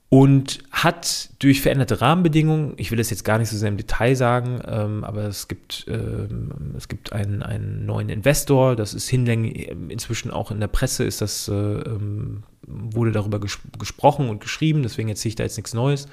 und 0.10 0.60
hat 0.72 1.30
durch 1.40 1.62
veränderte 1.62 2.00
Rahmenbedingungen, 2.00 2.74
ich 2.78 2.92
will 2.92 2.98
das 2.98 3.10
jetzt 3.10 3.26
gar 3.26 3.40
nicht 3.40 3.50
so 3.50 3.58
sehr 3.58 3.68
im 3.68 3.76
Detail 3.76 4.16
sagen, 4.16 4.62
ähm, 4.66 5.04
aber 5.04 5.24
es 5.24 5.50
gibt, 5.50 5.86
ähm, 5.90 6.76
es 6.78 6.88
gibt 6.88 7.12
einen, 7.12 7.44
einen 7.44 7.86
neuen 7.86 8.08
Investor, 8.08 8.78
das 8.78 8.94
ist 8.94 9.10
hinlänglich, 9.10 9.70
inzwischen 9.90 10.32
auch 10.32 10.50
in 10.50 10.62
der 10.62 10.68
Presse 10.68 11.04
ist 11.04 11.20
das, 11.20 11.50
äh, 11.50 11.54
ähm, 11.54 12.44
wurde 12.66 13.12
darüber 13.12 13.42
ges 13.42 13.60
gesprochen 13.78 14.30
und 14.30 14.40
geschrieben, 14.40 14.82
deswegen 14.82 15.10
erzähle 15.10 15.30
ich 15.30 15.36
da 15.36 15.44
jetzt 15.44 15.58
nichts 15.58 15.74
Neues, 15.74 16.08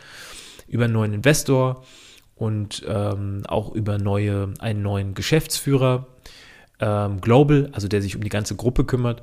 über 0.67 0.85
einen 0.85 0.95
neuen 0.95 1.13
Investor 1.13 1.85
und 2.35 2.83
ähm, 2.89 3.43
auch 3.47 3.73
über 3.73 3.99
neue, 3.99 4.55
einen 4.59 4.83
neuen 4.83 5.15
Geschäftsführer, 5.15 6.09
ähm, 6.81 7.21
Global, 7.21 7.71
also 7.71 7.87
der 7.87 8.03
sich 8.03 8.17
um 8.17 8.25
die 8.25 8.29
ganze 8.29 8.57
Gruppe 8.57 8.85
kümmert, 8.85 9.23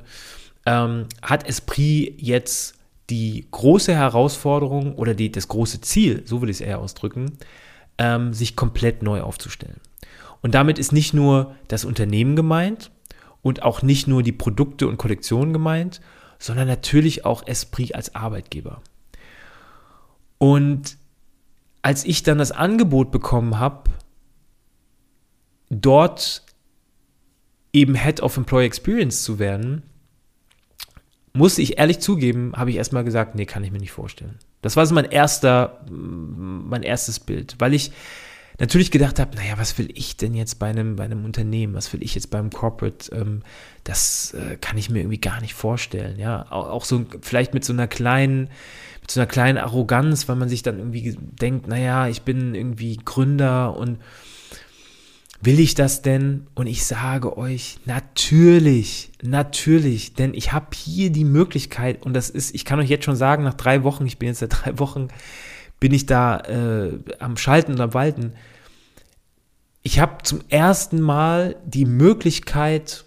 ähm, 0.65 1.07
hat 1.21 1.45
Esprit 1.45 2.15
jetzt 2.17 2.75
die 3.11 3.47
große 3.51 3.93
Herausforderung 3.93 4.95
oder 4.95 5.13
die, 5.13 5.31
das 5.31 5.49
große 5.49 5.81
Ziel, 5.81 6.23
so 6.25 6.41
will 6.41 6.49
ich 6.49 6.57
es 6.57 6.61
eher 6.61 6.79
ausdrücken, 6.79 7.37
ähm, 7.97 8.33
sich 8.33 8.55
komplett 8.55 9.03
neu 9.03 9.21
aufzustellen. 9.21 9.81
Und 10.41 10.55
damit 10.55 10.79
ist 10.79 10.93
nicht 10.93 11.13
nur 11.13 11.55
das 11.67 11.85
Unternehmen 11.85 12.35
gemeint 12.35 12.89
und 13.41 13.63
auch 13.63 13.81
nicht 13.81 14.07
nur 14.07 14.23
die 14.23 14.31
Produkte 14.31 14.87
und 14.87 14.97
Kollektionen 14.97 15.53
gemeint, 15.53 16.01
sondern 16.39 16.67
natürlich 16.67 17.25
auch 17.25 17.45
Esprit 17.45 17.93
als 17.93 18.15
Arbeitgeber. 18.15 18.81
Und 20.37 20.97
als 21.81 22.05
ich 22.05 22.23
dann 22.23 22.37
das 22.37 22.51
Angebot 22.51 23.11
bekommen 23.11 23.59
habe, 23.59 23.91
dort 25.69 26.43
eben 27.73 27.95
Head 27.95 28.21
of 28.21 28.37
Employee 28.37 28.65
Experience 28.65 29.23
zu 29.23 29.37
werden, 29.37 29.83
muss 31.33 31.57
ich 31.57 31.77
ehrlich 31.77 31.99
zugeben, 31.99 32.53
habe 32.55 32.71
ich 32.71 32.75
erstmal 32.75 33.03
gesagt, 33.03 33.35
nee, 33.35 33.45
kann 33.45 33.63
ich 33.63 33.71
mir 33.71 33.79
nicht 33.79 33.91
vorstellen. 33.91 34.37
Das 34.61 34.75
war 34.75 34.85
so 34.85 34.93
mein 34.93 35.05
erster, 35.05 35.85
mein 35.89 36.83
erstes 36.83 37.19
Bild, 37.19 37.55
weil 37.59 37.73
ich 37.73 37.91
natürlich 38.59 38.91
gedacht 38.91 39.19
habe, 39.19 39.35
naja, 39.35 39.53
was 39.57 39.77
will 39.77 39.89
ich 39.95 40.17
denn 40.17 40.35
jetzt 40.35 40.59
bei 40.59 40.67
einem, 40.67 40.95
bei 40.95 41.05
einem 41.05 41.25
Unternehmen, 41.25 41.73
was 41.73 41.91
will 41.93 42.03
ich 42.03 42.13
jetzt 42.13 42.29
beim 42.29 42.51
Corporate, 42.51 43.13
ähm, 43.15 43.41
das 43.83 44.35
äh, 44.35 44.57
kann 44.57 44.77
ich 44.77 44.89
mir 44.89 44.99
irgendwie 44.99 45.19
gar 45.19 45.41
nicht 45.41 45.55
vorstellen, 45.55 46.19
ja, 46.19 46.45
auch, 46.51 46.69
auch, 46.69 46.85
so 46.85 47.05
vielleicht 47.21 47.55
mit 47.55 47.65
so 47.65 47.73
einer 47.73 47.87
kleinen, 47.87 48.49
mit 49.01 49.09
so 49.09 49.19
einer 49.19 49.27
kleinen 49.27 49.57
Arroganz, 49.57 50.29
weil 50.29 50.35
man 50.35 50.49
sich 50.49 50.61
dann 50.61 50.77
irgendwie 50.77 51.17
denkt, 51.17 51.67
naja, 51.67 52.07
ich 52.07 52.21
bin 52.21 52.53
irgendwie 52.53 52.97
Gründer 52.97 53.75
und 53.75 53.97
Will 55.43 55.59
ich 55.59 55.73
das 55.73 56.03
denn? 56.03 56.45
Und 56.53 56.67
ich 56.67 56.85
sage 56.85 57.35
euch, 57.35 57.79
natürlich, 57.85 59.11
natürlich, 59.23 60.13
denn 60.13 60.35
ich 60.35 60.53
habe 60.53 60.67
hier 60.75 61.11
die 61.11 61.25
Möglichkeit 61.25 62.03
und 62.05 62.13
das 62.13 62.29
ist, 62.29 62.53
ich 62.53 62.63
kann 62.63 62.79
euch 62.79 62.89
jetzt 62.89 63.05
schon 63.05 63.15
sagen, 63.15 63.43
nach 63.43 63.55
drei 63.55 63.83
Wochen, 63.83 64.05
ich 64.05 64.19
bin 64.19 64.27
jetzt 64.27 64.39
seit 64.39 64.53
drei 64.65 64.77
Wochen, 64.77 65.07
bin 65.79 65.93
ich 65.93 66.05
da 66.05 66.37
äh, 66.41 66.99
am 67.19 67.37
Schalten 67.37 67.71
und 67.73 67.81
am 67.81 67.95
Walten. 67.95 68.33
Ich 69.81 69.99
habe 69.99 70.21
zum 70.21 70.41
ersten 70.49 71.01
Mal 71.01 71.55
die 71.65 71.85
Möglichkeit, 71.85 73.05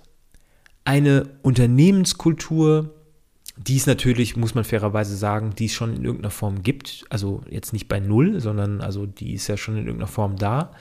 eine 0.84 1.28
Unternehmenskultur, 1.42 2.90
die 3.56 3.76
es 3.76 3.86
natürlich, 3.86 4.36
muss 4.36 4.56
man 4.56 4.64
fairerweise 4.64 5.16
sagen, 5.16 5.54
die 5.56 5.66
es 5.66 5.72
schon 5.72 5.94
in 5.94 6.04
irgendeiner 6.04 6.32
Form 6.32 6.64
gibt, 6.64 7.04
also 7.10 7.42
jetzt 7.48 7.72
nicht 7.72 7.86
bei 7.86 8.00
Null, 8.00 8.40
sondern 8.40 8.80
also 8.80 9.06
die 9.06 9.34
ist 9.34 9.46
ja 9.46 9.56
schon 9.56 9.76
in 9.76 9.86
irgendeiner 9.86 10.08
Form 10.08 10.36
da, 10.36 10.72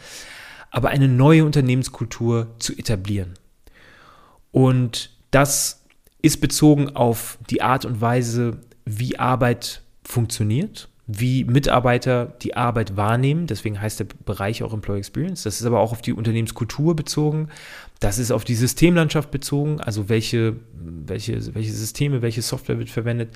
aber 0.74 0.90
eine 0.90 1.08
neue 1.08 1.46
Unternehmenskultur 1.46 2.48
zu 2.60 2.74
etablieren. 2.74 3.36
Und 4.52 5.12
das 5.32 5.84
ist 6.22 6.42
bezogen 6.42 6.96
auf 6.96 7.38
die 7.50 7.62
Art 7.62 7.86
und 7.86 8.02
Weise, 8.02 8.58
wie 8.84 9.20
Arbeit 9.20 9.84
funktioniert, 10.04 10.90
wie 11.06 11.44
Mitarbeiter 11.44 12.26
die 12.42 12.58
Arbeit 12.58 12.98
wahrnehmen. 12.98 13.46
Deswegen 13.46 13.80
heißt 13.80 14.00
der 14.00 14.08
Bereich 14.26 14.64
auch 14.64 14.74
Employee 14.74 15.00
Experience. 15.00 15.44
Das 15.44 15.62
ist 15.62 15.66
aber 15.66 15.80
auch 15.80 15.92
auf 15.92 16.02
die 16.02 16.14
Unternehmenskultur 16.14 16.96
bezogen. 16.96 17.50
Das 18.00 18.18
ist 18.18 18.32
auf 18.32 18.44
die 18.44 18.56
Systemlandschaft 18.56 19.30
bezogen, 19.30 19.80
also 19.80 20.10
welche, 20.10 20.56
welche, 20.74 21.54
welche 21.54 21.72
Systeme, 21.72 22.22
welche 22.24 22.42
Software 22.42 22.80
wird 22.80 22.90
verwendet. 22.90 23.30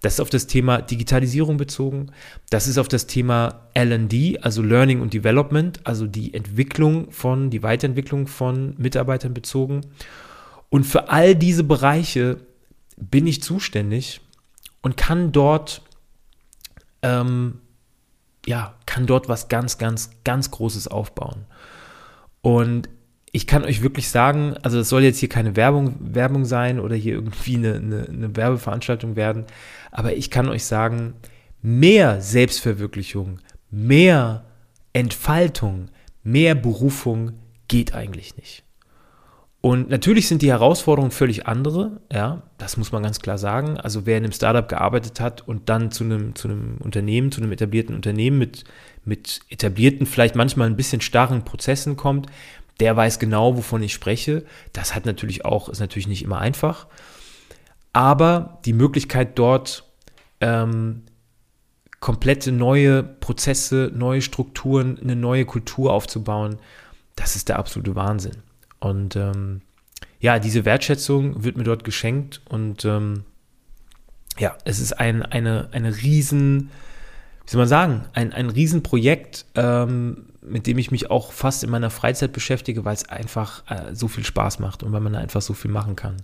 Das 0.00 0.14
ist 0.14 0.20
auf 0.20 0.30
das 0.30 0.46
Thema 0.46 0.80
Digitalisierung 0.80 1.56
bezogen. 1.56 2.10
Das 2.48 2.66
ist 2.66 2.78
auf 2.78 2.88
das 2.88 3.06
Thema 3.06 3.68
LD, 3.76 4.42
also 4.42 4.62
Learning 4.62 5.00
und 5.00 5.12
Development, 5.12 5.80
also 5.84 6.06
die 6.06 6.32
Entwicklung 6.32 7.10
von, 7.10 7.50
die 7.50 7.62
Weiterentwicklung 7.62 8.26
von 8.26 8.74
Mitarbeitern 8.78 9.34
bezogen. 9.34 9.82
Und 10.70 10.84
für 10.84 11.10
all 11.10 11.34
diese 11.34 11.64
Bereiche 11.64 12.38
bin 12.96 13.26
ich 13.26 13.42
zuständig 13.42 14.20
und 14.82 14.96
kann 14.96 15.32
dort 15.32 15.82
ähm, 17.02 17.58
ja, 18.46 18.74
kann 18.86 19.06
dort 19.06 19.28
was 19.28 19.48
ganz, 19.48 19.78
ganz, 19.78 20.10
ganz 20.24 20.50
Großes 20.50 20.88
aufbauen. 20.88 21.46
Und 22.42 22.88
ich 23.32 23.46
kann 23.46 23.64
euch 23.64 23.82
wirklich 23.82 24.08
sagen, 24.08 24.54
also 24.62 24.80
es 24.80 24.88
soll 24.88 25.02
jetzt 25.02 25.18
hier 25.18 25.28
keine 25.28 25.54
Werbung, 25.56 25.94
Werbung 26.00 26.44
sein 26.44 26.80
oder 26.80 26.96
hier 26.96 27.14
irgendwie 27.14 27.56
eine, 27.56 27.74
eine, 27.74 28.06
eine 28.08 28.36
Werbeveranstaltung 28.36 29.16
werden, 29.16 29.44
aber 29.92 30.14
ich 30.14 30.30
kann 30.30 30.48
euch 30.48 30.64
sagen, 30.64 31.14
mehr 31.62 32.20
Selbstverwirklichung, 32.20 33.38
mehr 33.70 34.44
Entfaltung, 34.92 35.88
mehr 36.24 36.54
Berufung 36.54 37.32
geht 37.68 37.94
eigentlich 37.94 38.36
nicht. 38.36 38.64
Und 39.62 39.90
natürlich 39.90 40.26
sind 40.26 40.40
die 40.40 40.48
Herausforderungen 40.48 41.10
völlig 41.10 41.46
andere, 41.46 42.00
ja, 42.10 42.42
das 42.56 42.78
muss 42.78 42.92
man 42.92 43.02
ganz 43.02 43.20
klar 43.20 43.36
sagen. 43.36 43.76
Also 43.78 44.06
wer 44.06 44.16
in 44.16 44.24
einem 44.24 44.32
Startup 44.32 44.66
gearbeitet 44.66 45.20
hat 45.20 45.46
und 45.46 45.68
dann 45.68 45.90
zu 45.90 46.02
einem, 46.02 46.34
zu 46.34 46.48
einem 46.48 46.78
Unternehmen, 46.78 47.30
zu 47.30 47.42
einem 47.42 47.52
etablierten 47.52 47.94
Unternehmen 47.94 48.38
mit, 48.38 48.64
mit 49.04 49.40
etablierten, 49.50 50.06
vielleicht 50.06 50.34
manchmal 50.34 50.66
ein 50.66 50.76
bisschen 50.76 51.02
starren 51.02 51.44
Prozessen 51.44 51.98
kommt, 51.98 52.26
der 52.80 52.96
weiß 52.96 53.18
genau, 53.18 53.56
wovon 53.56 53.82
ich 53.82 53.92
spreche. 53.92 54.44
Das 54.72 54.94
hat 54.94 55.06
natürlich 55.06 55.44
auch, 55.44 55.68
ist 55.68 55.80
natürlich 55.80 56.08
nicht 56.08 56.22
immer 56.22 56.38
einfach. 56.38 56.86
Aber 57.92 58.60
die 58.64 58.72
Möglichkeit 58.72 59.38
dort 59.38 59.84
ähm, 60.40 61.02
komplette 62.00 62.50
neue 62.50 63.02
Prozesse, 63.02 63.92
neue 63.94 64.22
Strukturen, 64.22 64.98
eine 65.00 65.16
neue 65.16 65.44
Kultur 65.44 65.92
aufzubauen, 65.92 66.56
das 67.14 67.36
ist 67.36 67.48
der 67.48 67.58
absolute 67.58 67.94
Wahnsinn. 67.94 68.42
Und 68.78 69.16
ähm, 69.16 69.60
ja, 70.20 70.38
diese 70.38 70.64
Wertschätzung 70.64 71.44
wird 71.44 71.56
mir 71.56 71.64
dort 71.64 71.84
geschenkt 71.84 72.40
und 72.48 72.84
ähm, 72.84 73.24
ja, 74.38 74.56
es 74.64 74.80
ist 74.80 74.94
ein, 74.94 75.22
eine, 75.22 75.68
eine 75.72 75.96
riesen, 75.96 76.70
wie 77.50 77.54
soll 77.54 77.62
man 77.62 77.68
sagen, 77.68 78.02
ein, 78.12 78.32
ein 78.32 78.48
Riesenprojekt, 78.48 79.44
ähm, 79.56 80.26
mit 80.40 80.68
dem 80.68 80.78
ich 80.78 80.92
mich 80.92 81.10
auch 81.10 81.32
fast 81.32 81.64
in 81.64 81.70
meiner 81.70 81.90
Freizeit 81.90 82.32
beschäftige, 82.32 82.84
weil 82.84 82.94
es 82.94 83.08
einfach 83.08 83.64
äh, 83.68 83.92
so 83.92 84.06
viel 84.06 84.24
Spaß 84.24 84.60
macht 84.60 84.84
und 84.84 84.92
weil 84.92 85.00
man 85.00 85.16
einfach 85.16 85.42
so 85.42 85.52
viel 85.52 85.72
machen 85.72 85.96
kann. 85.96 86.18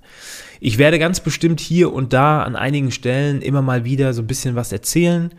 Ich 0.60 0.78
werde 0.78 1.00
ganz 1.00 1.18
bestimmt 1.18 1.58
hier 1.58 1.92
und 1.92 2.12
da 2.12 2.44
an 2.44 2.54
einigen 2.54 2.92
Stellen 2.92 3.42
immer 3.42 3.60
mal 3.60 3.84
wieder 3.84 4.14
so 4.14 4.22
ein 4.22 4.28
bisschen 4.28 4.54
was 4.54 4.70
erzählen, 4.70 5.34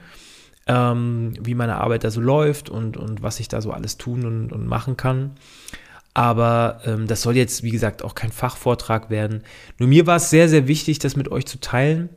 ähm, 0.67 1.32
wie 1.39 1.56
meine 1.56 1.78
Arbeit 1.78 2.04
da 2.04 2.12
so 2.12 2.19
läuft 2.19 2.69
und, 2.69 2.97
und 2.97 3.23
was 3.23 3.39
ich 3.39 3.47
da 3.47 3.62
so 3.62 3.71
alles 3.71 3.97
tun 3.97 4.26
und, 4.26 4.52
und 4.52 4.67
machen 4.67 4.97
kann. 4.97 5.36
Aber 6.13 6.82
ähm, 6.84 7.08
das 7.08 7.21
soll 7.21 7.38
jetzt, 7.38 7.63
wie 7.63 7.71
gesagt, 7.71 8.04
auch 8.04 8.13
kein 8.13 8.34
Fachvortrag 8.34 9.10
werden. 9.10 9.41
Nur 9.80 9.88
mir 9.88 10.06
war 10.06 10.17
es 10.17 10.32
sehr, 10.32 10.50
sehr 10.50 10.67
wichtig, 10.67 11.00
das 11.00 11.15
mit 11.15 11.32
euch 11.32 11.45
zu 11.45 11.62
teilen, 11.62 12.10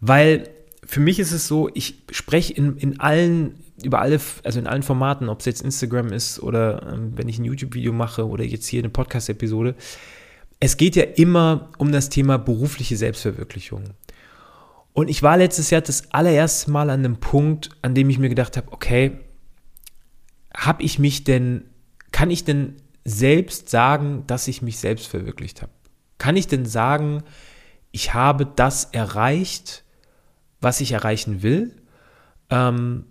weil 0.00 0.48
für 0.86 1.00
mich 1.00 1.18
ist 1.18 1.32
es 1.32 1.48
so, 1.48 1.68
ich 1.74 2.04
spreche 2.10 2.52
in, 2.54 2.76
in 2.76 3.00
allen, 3.00 3.58
über 3.82 4.00
alle, 4.00 4.20
also 4.44 4.58
in 4.58 4.66
allen 4.66 4.82
Formaten, 4.82 5.28
ob 5.28 5.40
es 5.40 5.46
jetzt 5.46 5.62
Instagram 5.62 6.12
ist 6.12 6.40
oder 6.40 6.92
ähm, 6.92 7.12
wenn 7.16 7.28
ich 7.28 7.38
ein 7.38 7.44
YouTube-Video 7.44 7.92
mache 7.92 8.26
oder 8.26 8.44
jetzt 8.44 8.66
hier 8.66 8.80
eine 8.80 8.90
Podcast-Episode. 8.90 9.74
Es 10.60 10.76
geht 10.76 10.96
ja 10.96 11.02
immer 11.02 11.72
um 11.78 11.92
das 11.92 12.08
Thema 12.08 12.38
berufliche 12.38 12.96
Selbstverwirklichung. 12.96 13.84
Und 14.92 15.10
ich 15.10 15.22
war 15.22 15.36
letztes 15.36 15.70
Jahr 15.70 15.82
das 15.82 16.12
allererste 16.12 16.70
Mal 16.70 16.88
an 16.88 17.00
einem 17.00 17.18
Punkt, 17.18 17.70
an 17.82 17.94
dem 17.94 18.08
ich 18.08 18.18
mir 18.18 18.30
gedacht 18.30 18.56
habe, 18.56 18.72
okay, 18.72 19.18
habe 20.56 20.82
ich 20.82 20.98
mich 20.98 21.24
denn, 21.24 21.64
kann 22.12 22.30
ich 22.30 22.44
denn 22.44 22.76
selbst 23.04 23.68
sagen, 23.68 24.24
dass 24.26 24.48
ich 24.48 24.62
mich 24.62 24.78
selbst 24.78 25.06
verwirklicht 25.08 25.60
habe? 25.60 25.72
Kann 26.16 26.36
ich 26.36 26.46
denn 26.46 26.64
sagen, 26.64 27.22
ich 27.92 28.14
habe 28.14 28.46
das 28.46 28.86
erreicht, 28.86 29.84
was 30.66 30.80
ich 30.82 30.92
erreichen 30.92 31.42
will? 31.42 31.74
Ähm, 32.50 33.06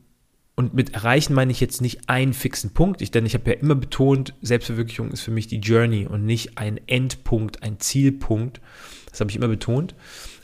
und 0.56 0.74
mit 0.74 0.94
erreichen 0.94 1.34
meine 1.34 1.52
ich 1.52 1.60
jetzt 1.60 1.82
nicht 1.82 2.08
einen 2.08 2.34
fixen 2.34 2.74
Punkt, 2.74 3.02
ich, 3.02 3.12
denn 3.12 3.26
ich 3.26 3.34
habe 3.34 3.50
ja 3.50 3.58
immer 3.58 3.76
betont, 3.76 4.36
Selbstverwirklichung 4.41 5.12
ist 5.12 5.22
für 5.22 5.32
mich 5.32 5.48
die 5.48 5.58
Journey 5.58 6.06
und 6.06 6.26
nicht 6.26 6.58
ein 6.58 6.80
Endpunkt, 6.88 7.63
ein 7.63 7.80
Zielpunkt. 7.80 8.62
Das 9.10 9.20
habe 9.20 9.30
ich 9.32 9.36
immer 9.36 9.48
betont. 9.48 9.96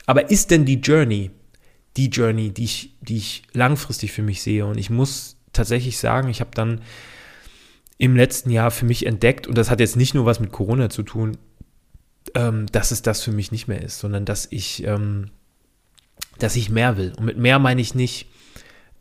Aber 0.04 0.30
ist 0.30 0.50
denn 0.50 0.64
die 0.64 0.80
Journey 0.80 1.30
die 1.96 2.08
Journey, 2.08 2.50
die 2.50 2.64
ich, 2.64 2.96
die 3.00 3.16
ich 3.16 3.42
langfristig 3.52 4.12
für 4.12 4.22
mich 4.22 4.42
sehe? 4.42 4.66
Und 4.66 4.78
ich 4.78 4.90
muss 4.90 5.36
tatsächlich 5.52 5.98
sagen, 5.98 6.28
ich 6.28 6.40
habe 6.40 6.50
dann 6.54 6.80
im 7.98 8.16
letzten 8.16 8.50
Jahr 8.50 8.70
für 8.70 8.86
mich 8.86 9.06
entdeckt, 9.06 9.46
und 9.46 9.56
das 9.56 9.70
hat 9.70 9.80
jetzt 9.80 9.96
nicht 9.96 10.14
nur 10.14 10.24
was 10.24 10.40
mit 10.40 10.52
Corona 10.52 10.88
zu 10.88 11.02
tun, 11.02 11.36
ähm, 12.34 12.66
dass 12.72 12.90
es 12.90 13.02
das 13.02 13.22
für 13.22 13.32
mich 13.32 13.52
nicht 13.52 13.68
mehr 13.68 13.82
ist, 13.82 13.98
sondern 13.98 14.24
dass 14.24 14.48
ich, 14.50 14.84
ähm, 14.84 15.30
dass 16.38 16.56
ich 16.56 16.70
mehr 16.70 16.96
will. 16.96 17.12
Und 17.16 17.24
mit 17.24 17.38
mehr 17.38 17.58
meine 17.58 17.80
ich 17.80 17.94
nicht 17.94 18.26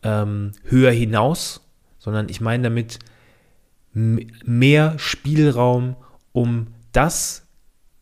ähm, 0.04 0.54
höher 0.64 0.92
hinaus, 0.92 1.62
sondern 2.00 2.30
ich 2.30 2.42
meine 2.42 2.64
damit 2.64 3.00
mehr 3.94 4.98
Spielraum, 4.98 5.96
um 6.32 6.68
das, 6.92 7.46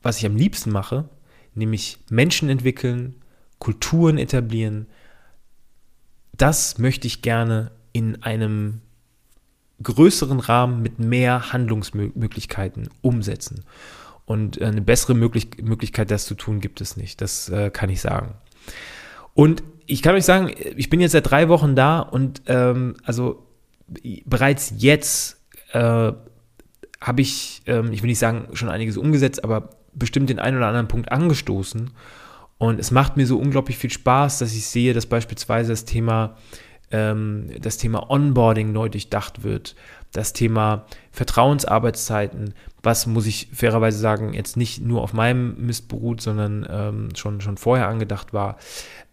was 0.01 0.17
ich 0.19 0.25
am 0.25 0.35
liebsten 0.35 0.71
mache, 0.71 1.09
nämlich 1.55 1.97
Menschen 2.09 2.49
entwickeln, 2.49 3.15
Kulturen 3.57 4.17
etablieren, 4.17 4.87
das 6.33 6.77
möchte 6.77 7.07
ich 7.07 7.21
gerne 7.21 7.71
in 7.91 8.23
einem 8.23 8.81
größeren 9.83 10.39
Rahmen 10.39 10.81
mit 10.81 10.99
mehr 10.99 11.51
Handlungsmöglichkeiten 11.51 12.89
umsetzen. 13.01 13.63
Und 14.25 14.61
äh, 14.61 14.65
eine 14.65 14.81
bessere 14.81 15.15
Möglich 15.15 15.49
Möglichkeit, 15.61 16.11
das 16.11 16.25
zu 16.25 16.35
tun, 16.35 16.61
gibt 16.61 16.81
es 16.81 16.97
nicht. 16.97 17.21
Das 17.21 17.49
äh, 17.49 17.71
kann 17.71 17.89
ich 17.89 18.01
sagen. 18.01 18.35
Und 19.39 19.63
ich 19.85 20.01
kann 20.01 20.15
euch 20.15 20.25
sagen, 20.25 20.51
ich 20.75 20.89
bin 20.89 20.99
jetzt 20.99 21.13
seit 21.13 21.31
drei 21.31 21.47
Wochen 21.47 21.73
da 21.73 22.01
und 22.01 22.41
ähm, 22.47 22.97
also 23.05 23.47
bereits 24.25 24.73
jetzt 24.75 25.41
äh, 25.71 25.79
habe 25.79 27.21
ich, 27.21 27.61
ähm, 27.65 27.93
ich 27.93 28.03
will 28.03 28.09
nicht 28.09 28.19
sagen, 28.19 28.49
schon 28.51 28.67
einiges 28.67 28.97
umgesetzt, 28.97 29.41
aber 29.45 29.69
bestimmt 29.93 30.29
den 30.29 30.39
einen 30.39 30.57
oder 30.57 30.67
anderen 30.67 30.89
Punkt 30.89 31.13
angestoßen. 31.13 31.91
Und 32.57 32.81
es 32.81 32.91
macht 32.91 33.15
mir 33.15 33.25
so 33.25 33.39
unglaublich 33.39 33.77
viel 33.77 33.91
Spaß, 33.91 34.39
dass 34.39 34.53
ich 34.53 34.67
sehe, 34.67 34.93
dass 34.93 35.05
beispielsweise 35.05 35.71
das 35.71 35.85
Thema 35.85 36.35
ähm, 36.91 37.49
das 37.61 37.77
Thema 37.77 38.09
Onboarding 38.09 38.73
neu 38.73 38.89
durchdacht 38.89 39.43
wird, 39.43 39.77
das 40.11 40.33
Thema 40.33 40.85
Vertrauensarbeitszeiten, 41.11 42.55
was 42.83 43.07
muss 43.07 43.25
ich 43.25 43.49
fairerweise 43.53 43.99
sagen, 43.99 44.33
jetzt 44.33 44.57
nicht 44.57 44.81
nur 44.81 45.01
auf 45.01 45.13
meinem 45.13 45.65
Mist 45.65 45.87
beruht, 45.87 46.21
sondern 46.21 46.67
ähm, 46.69 47.09
schon, 47.15 47.41
schon 47.41 47.57
vorher 47.57 47.87
angedacht 47.87 48.33
war. 48.33 48.57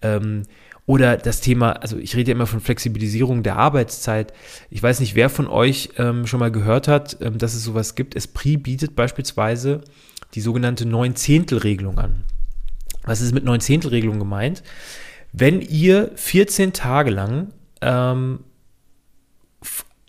Ähm, 0.03 0.43
Oder 0.87 1.17
das 1.17 1.41
Thema, 1.41 1.73
also 1.73 1.99
ich 1.99 2.15
rede 2.15 2.31
ja 2.31 2.37
immer 2.37 2.47
von 2.47 2.61
Flexibilisierung 2.61 3.43
der 3.43 3.57
Arbeitszeit. 3.57 4.33
Ich 4.71 4.81
weiß 4.81 5.01
nicht, 5.01 5.17
wer 5.17 5.29
von 5.29 5.49
euch 5.49 5.91
ähm, 5.99 6.27
schon 6.27 6.39
mal 6.39 6.53
gehört 6.53 6.87
hat, 6.87 7.19
ähm, 7.21 7.39
dass 7.39 7.55
es 7.55 7.65
sowas 7.65 7.97
gibt. 7.97 8.15
Esprit 8.15 8.63
bietet 8.63 8.95
beispielsweise 8.95 9.83
die 10.35 10.41
sogenannte 10.41 10.87
Neun-Zehntel-Regelung 10.87 11.99
an. 11.99 12.25
Was 13.03 13.21
ist 13.21 13.35
mit 13.35 13.45
Neun-Zehntel-Regelung 13.45 14.21
gemeint? 14.21 14.63
Wenn 15.33 15.61
ihr 15.61 16.13
14 16.15 16.73
Tage 16.73 17.11
lang 17.11 17.49
ähm, 17.81 18.41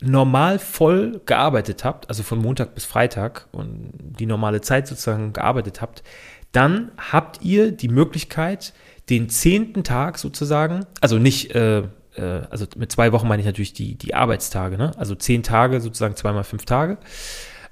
normal 0.02 0.60
voll 0.60 1.22
gearbeitet 1.26 1.84
habt, 1.84 2.10
also 2.10 2.24
von 2.24 2.40
Montag 2.40 2.76
bis 2.76 2.86
Freitag 2.86 3.48
und 3.52 3.92
die 3.98 4.26
normale 4.26 4.62
Zeit 4.62 4.88
sozusagen 4.88 5.34
gearbeitet 5.34 5.82
habt, 5.82 6.04
dann 6.52 6.92
habt 6.98 7.42
ihr 7.42 7.72
die 7.72 7.88
Möglichkeit, 7.88 8.74
den 9.10 9.30
zehnten 9.30 9.84
Tag 9.84 10.18
sozusagen, 10.20 10.86
also 11.02 11.18
nicht, 11.18 11.56
äh, 11.56 11.80
äh, 12.16 12.42
also 12.50 12.66
mit 12.76 12.92
zwei 12.92 13.12
Wochen 13.12 13.28
meine 13.28 13.42
ich 13.42 13.46
natürlich 13.46 13.74
die, 13.74 13.96
die 13.96 14.14
Arbeitstage, 14.14 14.78
ne? 14.78 14.92
also 14.98 15.16
zehn 15.16 15.44
Tage 15.44 15.82
sozusagen 15.82 16.16
zweimal 16.16 16.44
fünf 16.44 16.66
Tage, 16.66 16.98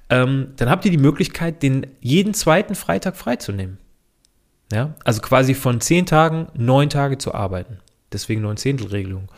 ähm, 0.08 0.52
dann 0.56 0.70
habt 0.70 0.84
ihr 0.84 0.90
die 0.90 0.98
Möglichkeit, 0.98 1.62
den 1.62 1.86
jeden 2.00 2.34
zweiten 2.34 2.74
Freitag 2.74 3.16
freizunehmen. 3.16 3.78
Ja, 4.72 4.94
also 5.04 5.20
quasi 5.20 5.54
von 5.54 5.80
zehn 5.80 6.06
Tagen 6.06 6.48
neun 6.54 6.90
Tage 6.90 7.18
zu 7.18 7.32
arbeiten. 7.32 7.78
Deswegen 8.12 8.42
neun 8.42 8.56
Zehntelregelung. 8.56 9.28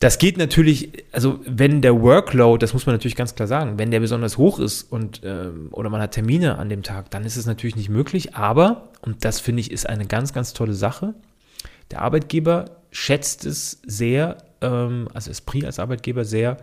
Das 0.00 0.18
geht 0.18 0.36
natürlich, 0.36 1.04
also 1.12 1.40
wenn 1.46 1.80
der 1.80 2.02
Workload, 2.02 2.62
das 2.62 2.74
muss 2.74 2.84
man 2.84 2.94
natürlich 2.94 3.16
ganz 3.16 3.34
klar 3.34 3.46
sagen, 3.48 3.78
wenn 3.78 3.90
der 3.90 4.00
besonders 4.00 4.36
hoch 4.36 4.58
ist 4.58 4.82
und 4.82 5.22
ähm, 5.24 5.68
oder 5.70 5.88
man 5.88 6.00
hat 6.00 6.12
Termine 6.12 6.58
an 6.58 6.68
dem 6.68 6.82
Tag, 6.82 7.10
dann 7.10 7.24
ist 7.24 7.36
es 7.36 7.46
natürlich 7.46 7.76
nicht 7.76 7.88
möglich. 7.88 8.34
Aber, 8.34 8.90
und 9.02 9.24
das 9.24 9.40
finde 9.40 9.60
ich 9.60 9.70
ist 9.70 9.88
eine 9.88 10.06
ganz, 10.06 10.32
ganz 10.32 10.52
tolle 10.52 10.74
Sache, 10.74 11.14
der 11.90 12.02
Arbeitgeber 12.02 12.82
schätzt 12.90 13.44
es 13.44 13.80
sehr, 13.86 14.38
ähm, 14.60 15.08
also 15.14 15.30
Esprit 15.30 15.64
als 15.64 15.78
Arbeitgeber 15.78 16.24
sehr, 16.24 16.58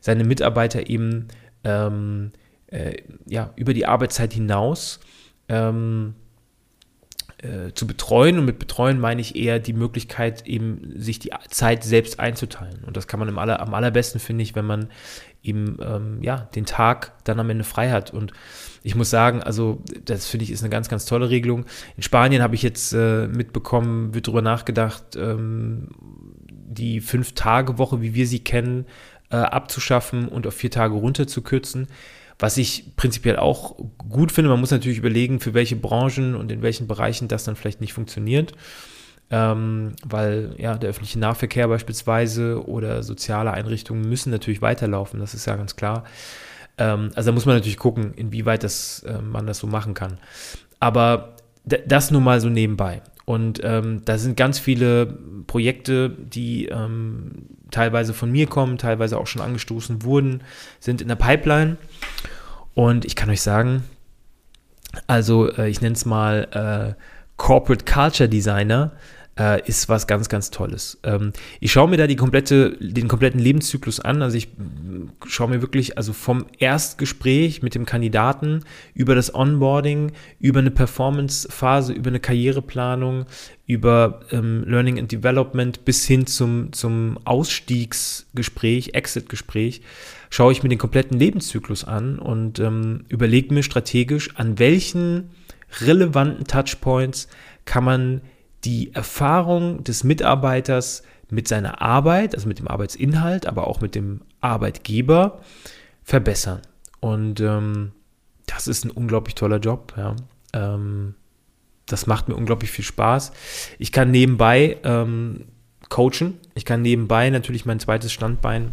seine 0.00 0.24
Mitarbeiter 0.24 0.88
eben 0.88 1.28
ähm, 1.64 2.32
äh, 2.68 2.96
ja, 3.26 3.52
über 3.56 3.74
die 3.74 3.86
Arbeitszeit 3.86 4.32
hinaus 4.32 5.00
ähm, 5.48 6.14
äh, 7.38 7.72
zu 7.72 7.86
betreuen. 7.86 8.38
Und 8.38 8.44
mit 8.44 8.58
betreuen 8.58 8.98
meine 8.98 9.20
ich 9.20 9.36
eher 9.36 9.58
die 9.58 9.72
Möglichkeit, 9.72 10.46
eben 10.46 10.92
sich 10.96 11.18
die 11.18 11.30
Zeit 11.48 11.84
selbst 11.84 12.18
einzuteilen. 12.20 12.82
Und 12.84 12.96
das 12.96 13.06
kann 13.06 13.20
man 13.20 13.38
aller, 13.38 13.60
am 13.60 13.74
allerbesten, 13.74 14.20
finde 14.20 14.42
ich, 14.42 14.54
wenn 14.54 14.66
man 14.66 14.88
eben 15.42 15.78
ähm, 15.80 16.18
ja, 16.22 16.48
den 16.54 16.66
Tag 16.66 17.12
dann 17.24 17.38
am 17.40 17.50
Ende 17.50 17.64
frei 17.64 17.90
hat. 17.90 18.12
Und 18.12 18.32
ich 18.82 18.94
muss 18.94 19.10
sagen, 19.10 19.42
also 19.42 19.82
das 20.04 20.26
finde 20.26 20.44
ich 20.44 20.50
ist 20.50 20.62
eine 20.62 20.70
ganz, 20.70 20.88
ganz 20.88 21.04
tolle 21.04 21.30
Regelung. 21.30 21.64
In 21.96 22.02
Spanien 22.02 22.42
habe 22.42 22.54
ich 22.54 22.62
jetzt 22.62 22.92
äh, 22.92 23.28
mitbekommen, 23.28 24.14
wird 24.14 24.26
darüber 24.26 24.42
nachgedacht, 24.42 25.16
ähm, 25.16 25.88
die 26.50 27.00
Fünf-Tage-Woche, 27.00 28.02
wie 28.02 28.14
wir 28.14 28.26
sie 28.26 28.40
kennen, 28.40 28.86
äh, 29.30 29.36
abzuschaffen 29.36 30.28
und 30.28 30.46
auf 30.46 30.54
vier 30.54 30.70
Tage 30.70 30.94
runterzukürzen. 30.94 31.88
Was 32.38 32.56
ich 32.56 32.94
prinzipiell 32.96 33.36
auch 33.36 33.76
gut 34.08 34.30
finde, 34.30 34.50
man 34.50 34.60
muss 34.60 34.70
natürlich 34.70 34.98
überlegen, 34.98 35.40
für 35.40 35.54
welche 35.54 35.76
Branchen 35.76 36.36
und 36.36 36.52
in 36.52 36.62
welchen 36.62 36.86
Bereichen 36.86 37.26
das 37.28 37.44
dann 37.44 37.56
vielleicht 37.56 37.80
nicht 37.80 37.92
funktioniert. 37.92 38.52
Ähm, 39.30 39.92
weil 40.04 40.54
ja, 40.56 40.78
der 40.78 40.90
öffentliche 40.90 41.18
Nahverkehr 41.18 41.68
beispielsweise 41.68 42.66
oder 42.66 43.02
soziale 43.02 43.52
Einrichtungen 43.52 44.08
müssen 44.08 44.30
natürlich 44.30 44.62
weiterlaufen, 44.62 45.20
das 45.20 45.34
ist 45.34 45.46
ja 45.46 45.56
ganz 45.56 45.76
klar. 45.76 46.04
Ähm, 46.78 47.10
also 47.14 47.30
da 47.30 47.34
muss 47.34 47.44
man 47.44 47.56
natürlich 47.56 47.76
gucken, 47.76 48.14
inwieweit 48.14 48.62
das, 48.62 49.02
äh, 49.02 49.20
man 49.20 49.46
das 49.46 49.58
so 49.58 49.66
machen 49.66 49.92
kann. 49.92 50.18
Aber 50.80 51.36
das 51.64 52.10
nur 52.10 52.22
mal 52.22 52.40
so 52.40 52.48
nebenbei. 52.48 53.02
Und 53.28 53.60
ähm, 53.62 54.00
da 54.06 54.16
sind 54.16 54.38
ganz 54.38 54.58
viele 54.58 55.04
Projekte, 55.46 56.08
die 56.08 56.64
ähm, 56.64 57.44
teilweise 57.70 58.14
von 58.14 58.32
mir 58.32 58.46
kommen, 58.46 58.78
teilweise 58.78 59.18
auch 59.18 59.26
schon 59.26 59.42
angestoßen 59.42 60.02
wurden, 60.02 60.40
sind 60.80 61.02
in 61.02 61.08
der 61.08 61.16
Pipeline. 61.16 61.76
Und 62.72 63.04
ich 63.04 63.16
kann 63.16 63.28
euch 63.28 63.42
sagen, 63.42 63.82
also 65.06 65.52
äh, 65.52 65.68
ich 65.68 65.82
nenne 65.82 65.94
es 65.94 66.06
mal 66.06 66.96
äh, 66.96 67.02
Corporate 67.36 67.84
Culture 67.84 68.30
Designer 68.30 68.92
äh, 69.38 69.66
ist 69.68 69.88
was 69.88 70.06
ganz, 70.06 70.28
ganz 70.28 70.50
Tolles. 70.50 70.98
Ähm, 71.04 71.32
ich 71.60 71.72
schaue 71.72 71.88
mir 71.88 71.96
da 71.96 72.06
die 72.06 72.16
komplette, 72.16 72.76
den 72.80 73.08
kompletten 73.08 73.40
Lebenszyklus 73.40 74.00
an. 74.00 74.22
Also 74.22 74.36
ich 74.36 74.48
schaue 75.26 75.48
mir 75.48 75.62
wirklich, 75.62 75.96
also 75.96 76.12
vom 76.12 76.46
Erstgespräch 76.58 77.62
mit 77.62 77.74
dem 77.74 77.86
Kandidaten 77.86 78.64
über 78.94 79.14
das 79.14 79.34
Onboarding, 79.34 80.12
über 80.40 80.60
eine 80.60 80.70
Performance-Phase, 80.70 81.92
über 81.92 82.08
eine 82.08 82.20
Karriereplanung, 82.20 83.26
über 83.66 84.20
ähm, 84.32 84.64
Learning 84.66 84.98
and 84.98 85.12
Development 85.12 85.84
bis 85.84 86.04
hin 86.06 86.26
zum, 86.26 86.72
zum 86.72 87.18
Ausstiegsgespräch, 87.24 88.94
Exit-Gespräch, 88.94 89.82
schaue 90.30 90.52
ich 90.52 90.62
mir 90.62 90.68
den 90.68 90.78
kompletten 90.78 91.18
Lebenszyklus 91.18 91.84
an 91.84 92.18
und 92.18 92.58
ähm, 92.58 93.04
überlege 93.08 93.54
mir 93.54 93.62
strategisch, 93.62 94.36
an 94.36 94.58
welchen 94.58 95.30
relevanten 95.80 96.46
Touchpoints 96.46 97.28
kann 97.64 97.84
man 97.84 98.22
die 98.64 98.94
Erfahrung 98.94 99.84
des 99.84 100.04
Mitarbeiters 100.04 101.02
mit 101.30 101.48
seiner 101.48 101.82
Arbeit, 101.82 102.34
also 102.34 102.48
mit 102.48 102.58
dem 102.58 102.68
Arbeitsinhalt, 102.68 103.46
aber 103.46 103.66
auch 103.66 103.80
mit 103.80 103.94
dem 103.94 104.22
Arbeitgeber 104.40 105.40
verbessern. 106.02 106.62
Und 107.00 107.40
ähm, 107.40 107.92
das 108.46 108.66
ist 108.66 108.84
ein 108.84 108.90
unglaublich 108.90 109.34
toller 109.34 109.58
Job. 109.58 109.94
Ja. 109.96 110.16
Ähm, 110.52 111.14
das 111.86 112.06
macht 112.06 112.28
mir 112.28 112.34
unglaublich 112.34 112.70
viel 112.70 112.84
Spaß. 112.84 113.32
Ich 113.78 113.92
kann 113.92 114.10
nebenbei 114.10 114.78
ähm, 114.84 115.46
coachen. 115.88 116.38
Ich 116.54 116.64
kann 116.64 116.82
nebenbei 116.82 117.30
natürlich 117.30 117.66
mein 117.66 117.80
zweites 117.80 118.12
Standbein 118.12 118.72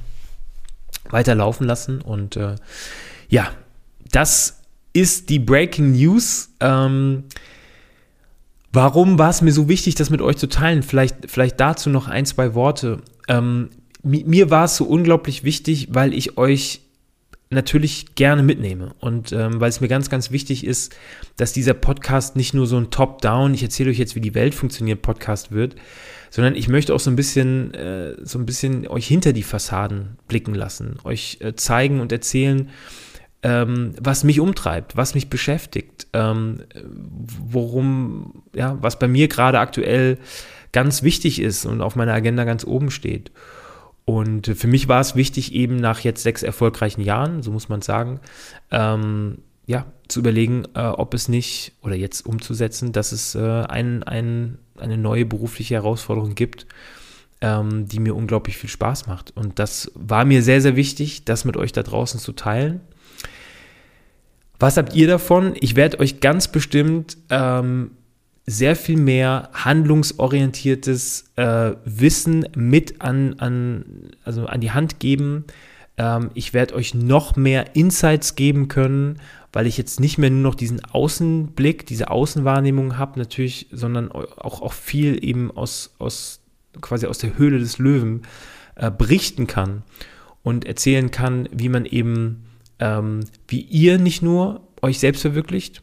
weiterlaufen 1.09 1.67
lassen. 1.67 2.01
Und 2.01 2.35
äh, 2.35 2.55
ja, 3.29 3.51
das 4.11 4.61
ist 4.93 5.29
die 5.29 5.39
Breaking 5.39 5.91
News. 5.91 6.49
Ähm, 6.59 7.25
Warum 8.75 9.17
war 9.17 9.29
es 9.29 9.41
mir 9.41 9.53
so 9.53 9.69
wichtig, 9.69 9.95
das 9.95 10.09
mit 10.09 10.21
euch 10.21 10.35
zu 10.35 10.47
teilen? 10.47 10.83
Vielleicht, 10.83 11.31
vielleicht 11.31 11.61
dazu 11.61 11.89
noch 11.89 12.09
ein, 12.09 12.25
zwei 12.25 12.55
Worte. 12.55 12.99
Ähm, 13.29 13.69
mir, 14.03 14.49
war 14.49 14.65
es 14.65 14.75
so 14.75 14.83
unglaublich 14.83 15.45
wichtig, 15.45 15.87
weil 15.91 16.13
ich 16.13 16.37
euch 16.37 16.81
natürlich 17.49 18.15
gerne 18.15 18.43
mitnehme 18.43 18.93
und 18.99 19.31
ähm, 19.31 19.61
weil 19.61 19.69
es 19.69 19.79
mir 19.79 19.87
ganz, 19.87 20.09
ganz 20.09 20.29
wichtig 20.29 20.65
ist, 20.65 20.93
dass 21.37 21.53
dieser 21.53 21.73
Podcast 21.73 22.35
nicht 22.35 22.53
nur 22.53 22.67
so 22.67 22.75
ein 22.75 22.91
Top-Down, 22.91 23.53
ich 23.53 23.63
erzähle 23.63 23.91
euch 23.91 23.97
jetzt, 23.97 24.15
wie 24.15 24.21
die 24.21 24.35
Welt 24.35 24.53
funktioniert, 24.53 25.01
Podcast 25.01 25.53
wird, 25.53 25.77
sondern 26.29 26.55
ich 26.55 26.67
möchte 26.67 26.93
auch 26.93 26.99
so 26.99 27.09
ein 27.09 27.15
bisschen, 27.15 27.73
äh, 27.75 28.17
so 28.25 28.37
ein 28.39 28.45
bisschen 28.45 28.89
euch 28.89 29.07
hinter 29.07 29.31
die 29.31 29.43
Fassaden 29.43 30.17
blicken 30.27 30.53
lassen, 30.53 30.97
euch 31.05 31.37
äh, 31.39 31.55
zeigen 31.55 32.01
und 32.01 32.11
erzählen, 32.11 32.69
ähm, 33.45 33.93
was 34.01 34.23
mich 34.23 34.39
umtreibt, 34.39 34.97
was 34.97 35.13
mich 35.13 35.29
beschäftigt, 35.29 36.07
ähm, 36.13 36.63
worum, 36.83 38.41
ja, 38.55 38.75
was 38.81 38.97
bei 38.97 39.07
mir 39.07 39.27
gerade 39.27 39.59
aktuell 39.59 40.17
ganz 40.71 41.03
wichtig 41.03 41.39
ist 41.39 41.67
und 41.67 41.81
auf 41.81 41.95
meiner 41.95 42.13
Agenda 42.13 42.43
ganz 42.43 42.65
oben 42.65 42.89
steht. 42.89 43.31
Und 44.03 44.47
für 44.47 44.67
mich 44.67 44.87
war 44.87 44.99
es 44.99 45.15
wichtig, 45.15 45.53
eben 45.53 45.75
nach 45.75 45.99
jetzt 45.99 46.23
sechs 46.23 46.41
erfolgreichen 46.41 47.01
Jahren, 47.01 47.43
so 47.43 47.51
muss 47.51 47.69
man 47.69 47.83
sagen, 47.83 48.19
ähm, 48.71 49.37
ja, 49.67 49.85
zu 50.07 50.21
überlegen, 50.21 50.63
äh, 50.73 50.81
ob 50.81 51.13
es 51.13 51.29
nicht, 51.29 51.73
oder 51.83 51.95
jetzt 51.95 52.25
umzusetzen, 52.25 52.93
dass 52.93 53.11
es 53.11 53.35
äh, 53.35 53.61
ein, 53.61 54.01
ein, 54.01 54.57
eine 54.79 54.97
neue 54.97 55.25
berufliche 55.25 55.75
Herausforderung 55.75 56.33
gibt, 56.33 56.65
ähm, 57.41 57.87
die 57.87 57.99
mir 57.99 58.15
unglaublich 58.15 58.57
viel 58.57 58.71
Spaß 58.71 59.05
macht. 59.05 59.37
Und 59.37 59.59
das 59.59 59.91
war 59.93 60.25
mir 60.25 60.41
sehr, 60.41 60.61
sehr 60.61 60.75
wichtig, 60.75 61.25
das 61.25 61.45
mit 61.45 61.57
euch 61.57 61.73
da 61.73 61.83
draußen 61.83 62.19
zu 62.19 62.31
teilen. 62.31 62.81
Was 64.59 64.77
habt 64.77 64.95
ihr 64.95 65.07
davon? 65.07 65.53
Ich 65.59 65.75
werde 65.75 65.99
euch 65.99 66.19
ganz 66.21 66.47
bestimmt 66.47 67.17
ähm, 67.29 67.91
sehr 68.45 68.75
viel 68.75 68.97
mehr 68.97 69.49
handlungsorientiertes 69.53 71.31
äh, 71.35 71.71
Wissen 71.83 72.47
mit 72.55 73.01
an, 73.01 73.35
an, 73.39 73.85
also 74.23 74.45
an 74.45 74.61
die 74.61 74.71
Hand 74.71 74.99
geben. 74.99 75.45
Ähm, 75.97 76.29
ich 76.35 76.53
werde 76.53 76.75
euch 76.75 76.93
noch 76.93 77.35
mehr 77.35 77.75
Insights 77.75 78.35
geben 78.35 78.67
können, 78.67 79.19
weil 79.51 79.67
ich 79.67 79.77
jetzt 79.77 79.99
nicht 79.99 80.17
mehr 80.17 80.29
nur 80.29 80.41
noch 80.41 80.55
diesen 80.55 80.83
Außenblick, 80.83 81.85
diese 81.85 82.11
Außenwahrnehmung 82.11 82.97
habe, 82.97 83.19
natürlich, 83.19 83.67
sondern 83.71 84.11
auch, 84.11 84.61
auch 84.61 84.73
viel 84.73 85.23
eben 85.23 85.49
aus, 85.51 85.95
aus 85.97 86.41
quasi 86.81 87.07
aus 87.07 87.17
der 87.17 87.37
Höhle 87.37 87.59
des 87.59 87.77
Löwen 87.77 88.23
äh, 88.75 88.91
berichten 88.91 89.47
kann 89.47 89.83
und 90.43 90.65
erzählen 90.65 91.09
kann, 91.09 91.49
wie 91.51 91.69
man 91.69 91.85
eben 91.85 92.44
ähm, 92.79 93.21
wie 93.47 93.61
ihr 93.61 93.97
nicht 93.97 94.21
nur 94.21 94.61
euch 94.81 94.99
selbst 94.99 95.21
verwirklicht, 95.21 95.81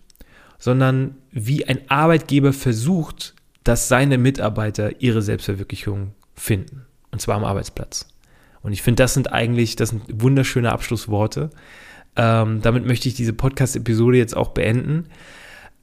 sondern 0.58 1.16
wie 1.30 1.66
ein 1.66 1.80
Arbeitgeber 1.88 2.52
versucht, 2.52 3.34
dass 3.64 3.88
seine 3.88 4.18
Mitarbeiter 4.18 5.00
ihre 5.00 5.22
Selbstverwirklichung 5.22 6.12
finden. 6.34 6.86
Und 7.10 7.20
zwar 7.20 7.36
am 7.36 7.44
Arbeitsplatz. 7.44 8.08
Und 8.62 8.72
ich 8.72 8.82
finde, 8.82 9.02
das 9.02 9.14
sind 9.14 9.32
eigentlich, 9.32 9.76
das 9.76 9.90
sind 9.90 10.02
wunderschöne 10.12 10.72
Abschlussworte. 10.72 11.50
Ähm, 12.16 12.60
damit 12.62 12.86
möchte 12.86 13.08
ich 13.08 13.14
diese 13.14 13.32
Podcast-Episode 13.32 14.18
jetzt 14.18 14.36
auch 14.36 14.50
beenden. 14.50 15.06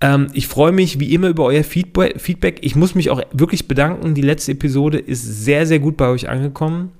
Ähm, 0.01 0.27
ich 0.33 0.47
freue 0.47 0.71
mich 0.71 0.99
wie 0.99 1.13
immer 1.13 1.27
über 1.27 1.43
euer 1.45 1.63
Feedback. 1.63 2.59
Ich 2.61 2.75
muss 2.75 2.95
mich 2.95 3.09
auch 3.09 3.21
wirklich 3.31 3.67
bedanken. 3.67 4.13
Die 4.13 4.21
letzte 4.21 4.53
Episode 4.53 4.97
ist 4.97 5.23
sehr, 5.23 5.65
sehr 5.65 5.79
gut 5.79 5.97
bei 5.97 6.07
euch 6.07 6.29
angekommen. 6.29 6.91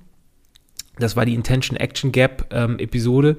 Das 1.00 1.16
war 1.16 1.26
die 1.26 1.34
Intention 1.34 1.78
Action 1.78 2.12
Gap 2.12 2.48
ähm, 2.52 2.80
Episode. 2.80 3.38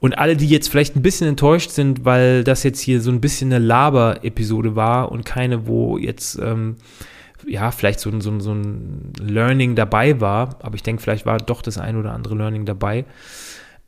Und 0.00 0.18
alle, 0.18 0.36
die 0.36 0.48
jetzt 0.48 0.68
vielleicht 0.68 0.96
ein 0.96 1.02
bisschen 1.02 1.28
enttäuscht 1.28 1.70
sind, 1.70 2.04
weil 2.04 2.44
das 2.44 2.62
jetzt 2.62 2.80
hier 2.80 3.00
so 3.00 3.10
ein 3.10 3.20
bisschen 3.20 3.52
eine 3.52 3.64
Laber-Episode 3.64 4.76
war 4.76 5.10
und 5.10 5.24
keine, 5.24 5.66
wo 5.66 5.98
jetzt, 5.98 6.38
ähm, 6.40 6.76
ja, 7.46 7.70
vielleicht 7.70 8.00
so, 8.00 8.10
so, 8.20 8.38
so 8.40 8.52
ein 8.52 9.12
Learning 9.20 9.74
dabei 9.74 10.20
war. 10.20 10.58
Aber 10.62 10.76
ich 10.76 10.82
denke, 10.82 11.02
vielleicht 11.02 11.26
war 11.26 11.38
doch 11.38 11.62
das 11.62 11.78
ein 11.78 11.96
oder 11.96 12.12
andere 12.12 12.36
Learning 12.36 12.64
dabei. 12.64 13.04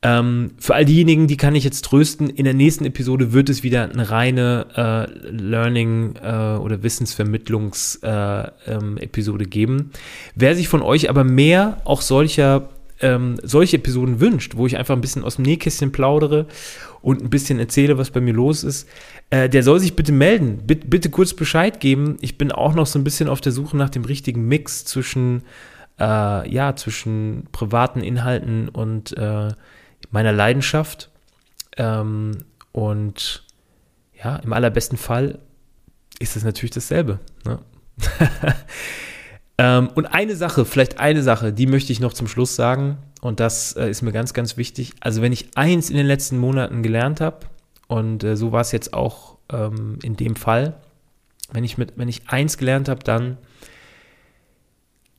Ähm, 0.03 0.53
für 0.59 0.75
all 0.75 0.87
diejenigen, 0.87 1.27
die 1.27 1.37
kann 1.37 1.55
ich 1.55 1.63
jetzt 1.63 1.85
trösten, 1.85 2.31
in 2.31 2.45
der 2.45 2.55
nächsten 2.55 2.87
Episode 2.87 3.35
wird 3.35 3.51
es 3.51 3.63
wieder 3.63 3.91
eine 3.91 4.11
reine 4.11 4.67
äh, 4.75 5.05
Learning- 5.31 6.15
äh, 6.23 6.57
oder 6.57 6.83
Wissensvermittlungs-Episode 6.83 9.45
äh, 9.45 9.45
ähm, 9.45 9.51
geben. 9.51 9.91
Wer 10.35 10.57
sich 10.57 10.69
von 10.69 10.81
euch 10.81 11.11
aber 11.11 11.23
mehr 11.23 11.83
auch 11.85 12.01
solcher 12.01 12.71
ähm, 13.01 13.37
solche 13.43 13.77
Episoden 13.77 14.21
wünscht, 14.21 14.57
wo 14.57 14.67
ich 14.67 14.77
einfach 14.77 14.95
ein 14.95 15.01
bisschen 15.01 15.25
aus 15.25 15.37
dem 15.37 15.45
Nähkästchen 15.45 15.93
plaudere 15.93 16.47
und 17.03 17.23
ein 17.23 17.31
bisschen 17.31 17.59
erzähle, 17.59 17.99
was 17.99 18.11
bei 18.11 18.21
mir 18.21 18.35
los 18.35 18.63
ist, 18.65 18.89
äh, 19.31 19.49
der 19.49 19.63
soll 19.63 19.81
sich 19.81 19.97
bitte 19.97 20.13
melden. 20.13 20.67
Bitte, 20.67 20.87
bitte 20.87 21.11
kurz 21.11 21.35
Bescheid 21.35 21.81
geben. 21.81 22.17
Ich 22.21 22.37
bin 22.37 22.53
auch 22.53 22.75
noch 22.75 22.87
so 22.87 22.99
ein 22.99 23.05
bisschen 23.05 23.29
auf 23.29 23.41
der 23.41 23.53
Suche 23.53 23.77
nach 23.77 23.91
dem 23.91 24.05
richtigen 24.05 24.47
Mix 24.47 24.85
zwischen, 24.85 25.43
äh, 25.99 26.49
ja, 26.53 26.77
zwischen 26.77 27.49
privaten 27.53 28.03
Inhalten 28.03 28.69
und 28.69 29.17
äh, 29.17 29.49
meiner 30.11 30.33
Leidenschaft. 30.33 31.11
Ähm, 31.77 32.45
und 32.73 33.45
ja, 34.23 34.37
im 34.37 34.53
allerbesten 34.53 34.99
Fall 34.99 35.39
ist 36.19 36.37
es 36.37 36.45
natürlich 36.45 36.73
dasselbe. 36.73 37.19
Ne? 37.45 37.59
ähm, 39.61 39.91
und 39.95 40.07
eine 40.07 40.37
Sache, 40.37 40.65
vielleicht 40.65 40.99
eine 40.99 41.23
Sache, 41.23 41.53
die 41.53 41.67
möchte 41.67 41.93
ich 41.93 42.01
noch 42.01 42.15
zum 42.15 42.27
Schluss 42.27 42.57
sagen. 42.57 42.99
Und 43.21 43.39
das 43.41 43.77
äh, 43.77 43.91
ist 43.91 44.01
mir 44.01 44.13
ganz, 44.13 44.33
ganz 44.33 44.57
wichtig. 44.57 44.95
Also 45.01 45.21
wenn 45.21 45.33
ich 45.33 45.51
eins 45.55 45.91
in 45.91 45.97
den 45.97 46.07
letzten 46.07 46.39
Monaten 46.39 46.83
gelernt 46.83 47.21
habe, 47.21 47.41
und 47.87 48.25
äh, 48.25 48.37
so 48.37 48.53
war 48.53 48.63
es 48.63 48.73
jetzt 48.73 48.95
auch 48.95 49.37
ähm, 49.53 49.99
in 50.03 50.17
dem 50.17 50.37
Fall, 50.37 50.81
wenn 51.53 51.65
ich, 51.65 51.77
mit, 51.77 51.95
wenn 51.97 52.09
ich 52.09 52.29
eins 52.29 52.57
gelernt 52.57 52.89
habe, 52.89 53.03
dann 53.05 53.37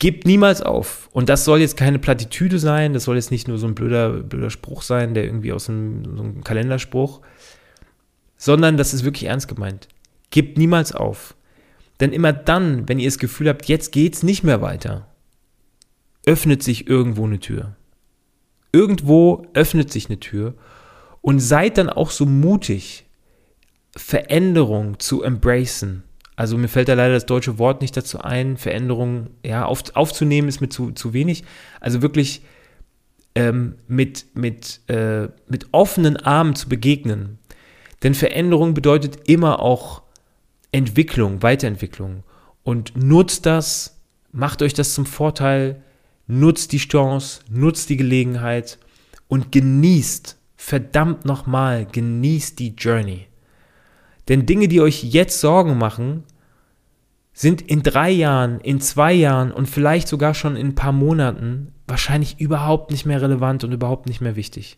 Gebt 0.01 0.25
niemals 0.25 0.63
auf. 0.63 1.09
Und 1.11 1.29
das 1.29 1.45
soll 1.45 1.59
jetzt 1.59 1.77
keine 1.77 1.99
Plattitüde 1.99 2.57
sein, 2.57 2.93
das 2.93 3.03
soll 3.03 3.17
jetzt 3.17 3.29
nicht 3.29 3.47
nur 3.47 3.59
so 3.59 3.67
ein 3.67 3.75
blöder, 3.75 4.09
blöder 4.09 4.49
Spruch 4.49 4.81
sein, 4.81 5.13
der 5.13 5.25
irgendwie 5.25 5.53
aus 5.53 5.69
einem, 5.69 6.17
so 6.17 6.23
einem 6.23 6.43
Kalenderspruch, 6.43 7.21
sondern 8.35 8.77
das 8.77 8.95
ist 8.95 9.03
wirklich 9.03 9.25
ernst 9.25 9.47
gemeint. 9.47 9.87
Gebt 10.31 10.57
niemals 10.57 10.91
auf. 10.91 11.35
Denn 12.01 12.11
immer 12.11 12.33
dann, 12.33 12.89
wenn 12.89 12.99
ihr 12.99 13.07
das 13.07 13.19
Gefühl 13.19 13.47
habt, 13.47 13.65
jetzt 13.67 13.93
geht's 13.93 14.23
nicht 14.23 14.43
mehr 14.43 14.61
weiter, 14.61 15.07
öffnet 16.25 16.61
sich 16.61 16.87
irgendwo 16.87 17.25
eine 17.25 17.39
Tür. 17.39 17.77
Irgendwo 18.73 19.45
öffnet 19.53 19.91
sich 19.91 20.07
eine 20.07 20.19
Tür 20.19 20.55
und 21.21 21.39
seid 21.39 21.77
dann 21.77 21.89
auch 21.89 22.11
so 22.11 22.25
mutig, 22.25 23.05
Veränderung 23.95 24.99
zu 24.99 25.23
embracen 25.23 26.03
also 26.41 26.57
mir 26.57 26.69
fällt 26.69 26.87
da 26.87 26.95
leider 26.95 27.13
das 27.13 27.27
deutsche 27.27 27.59
Wort 27.59 27.81
nicht 27.81 27.95
dazu 27.95 28.19
ein. 28.19 28.57
Veränderungen 28.57 29.29
ja, 29.45 29.63
auf, 29.63 29.83
aufzunehmen 29.93 30.47
ist 30.47 30.59
mir 30.59 30.69
zu, 30.69 30.89
zu 30.89 31.13
wenig. 31.13 31.43
Also 31.79 32.01
wirklich 32.01 32.41
ähm, 33.35 33.75
mit, 33.87 34.25
mit, 34.33 34.81
äh, 34.87 35.27
mit 35.47 35.67
offenen 35.71 36.17
Armen 36.17 36.55
zu 36.55 36.67
begegnen. 36.67 37.37
Denn 38.01 38.15
Veränderung 38.15 38.73
bedeutet 38.73 39.29
immer 39.29 39.59
auch 39.59 40.01
Entwicklung, 40.71 41.41
Weiterentwicklung. 41.41 42.23
Und 42.63 42.95
nutzt 42.95 43.45
das, 43.45 43.99
macht 44.31 44.61
euch 44.61 44.73
das 44.73 44.93
zum 44.93 45.05
Vorteil, 45.05 45.81
nutzt 46.27 46.71
die 46.71 46.77
Chance, 46.77 47.41
nutzt 47.49 47.89
die 47.89 47.97
Gelegenheit 47.97 48.77
und 49.27 49.51
genießt, 49.51 50.37
verdammt 50.55 51.25
nochmal, 51.25 51.85
genießt 51.85 52.59
die 52.59 52.75
Journey. 52.75 53.27
Denn 54.27 54.45
Dinge, 54.45 54.67
die 54.67 54.81
euch 54.81 55.03
jetzt 55.03 55.41
Sorgen 55.41 55.77
machen, 55.77 56.23
sind 57.33 57.61
in 57.61 57.81
drei 57.81 58.11
Jahren, 58.11 58.59
in 58.61 58.79
zwei 58.81 59.13
Jahren 59.13 59.51
und 59.51 59.69
vielleicht 59.69 60.07
sogar 60.07 60.33
schon 60.33 60.55
in 60.55 60.67
ein 60.67 60.75
paar 60.75 60.91
Monaten 60.91 61.73
wahrscheinlich 61.87 62.39
überhaupt 62.39 62.91
nicht 62.91 63.05
mehr 63.05 63.21
relevant 63.21 63.63
und 63.63 63.71
überhaupt 63.71 64.07
nicht 64.07 64.21
mehr 64.21 64.35
wichtig. 64.35 64.77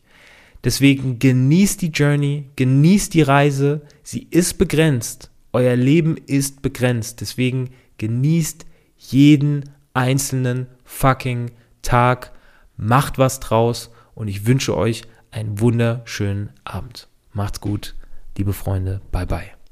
Deswegen 0.63 1.19
genießt 1.19 1.81
die 1.81 1.89
Journey, 1.89 2.49
genießt 2.55 3.13
die 3.13 3.21
Reise, 3.21 3.81
sie 4.01 4.27
ist 4.31 4.57
begrenzt. 4.57 5.29
Euer 5.53 5.75
Leben 5.75 6.17
ist 6.17 6.61
begrenzt. 6.61 7.21
Deswegen 7.21 7.69
genießt 7.97 8.65
jeden 8.97 9.69
einzelnen 9.93 10.67
fucking 10.83 11.51
Tag, 11.81 12.31
macht 12.75 13.17
was 13.17 13.39
draus 13.39 13.91
und 14.15 14.27
ich 14.27 14.45
wünsche 14.45 14.75
euch 14.75 15.03
einen 15.31 15.59
wunderschönen 15.59 16.49
Abend. 16.63 17.07
Macht's 17.33 17.61
gut, 17.61 17.95
liebe 18.37 18.53
Freunde. 18.53 19.01
Bye 19.11 19.25
bye. 19.25 19.62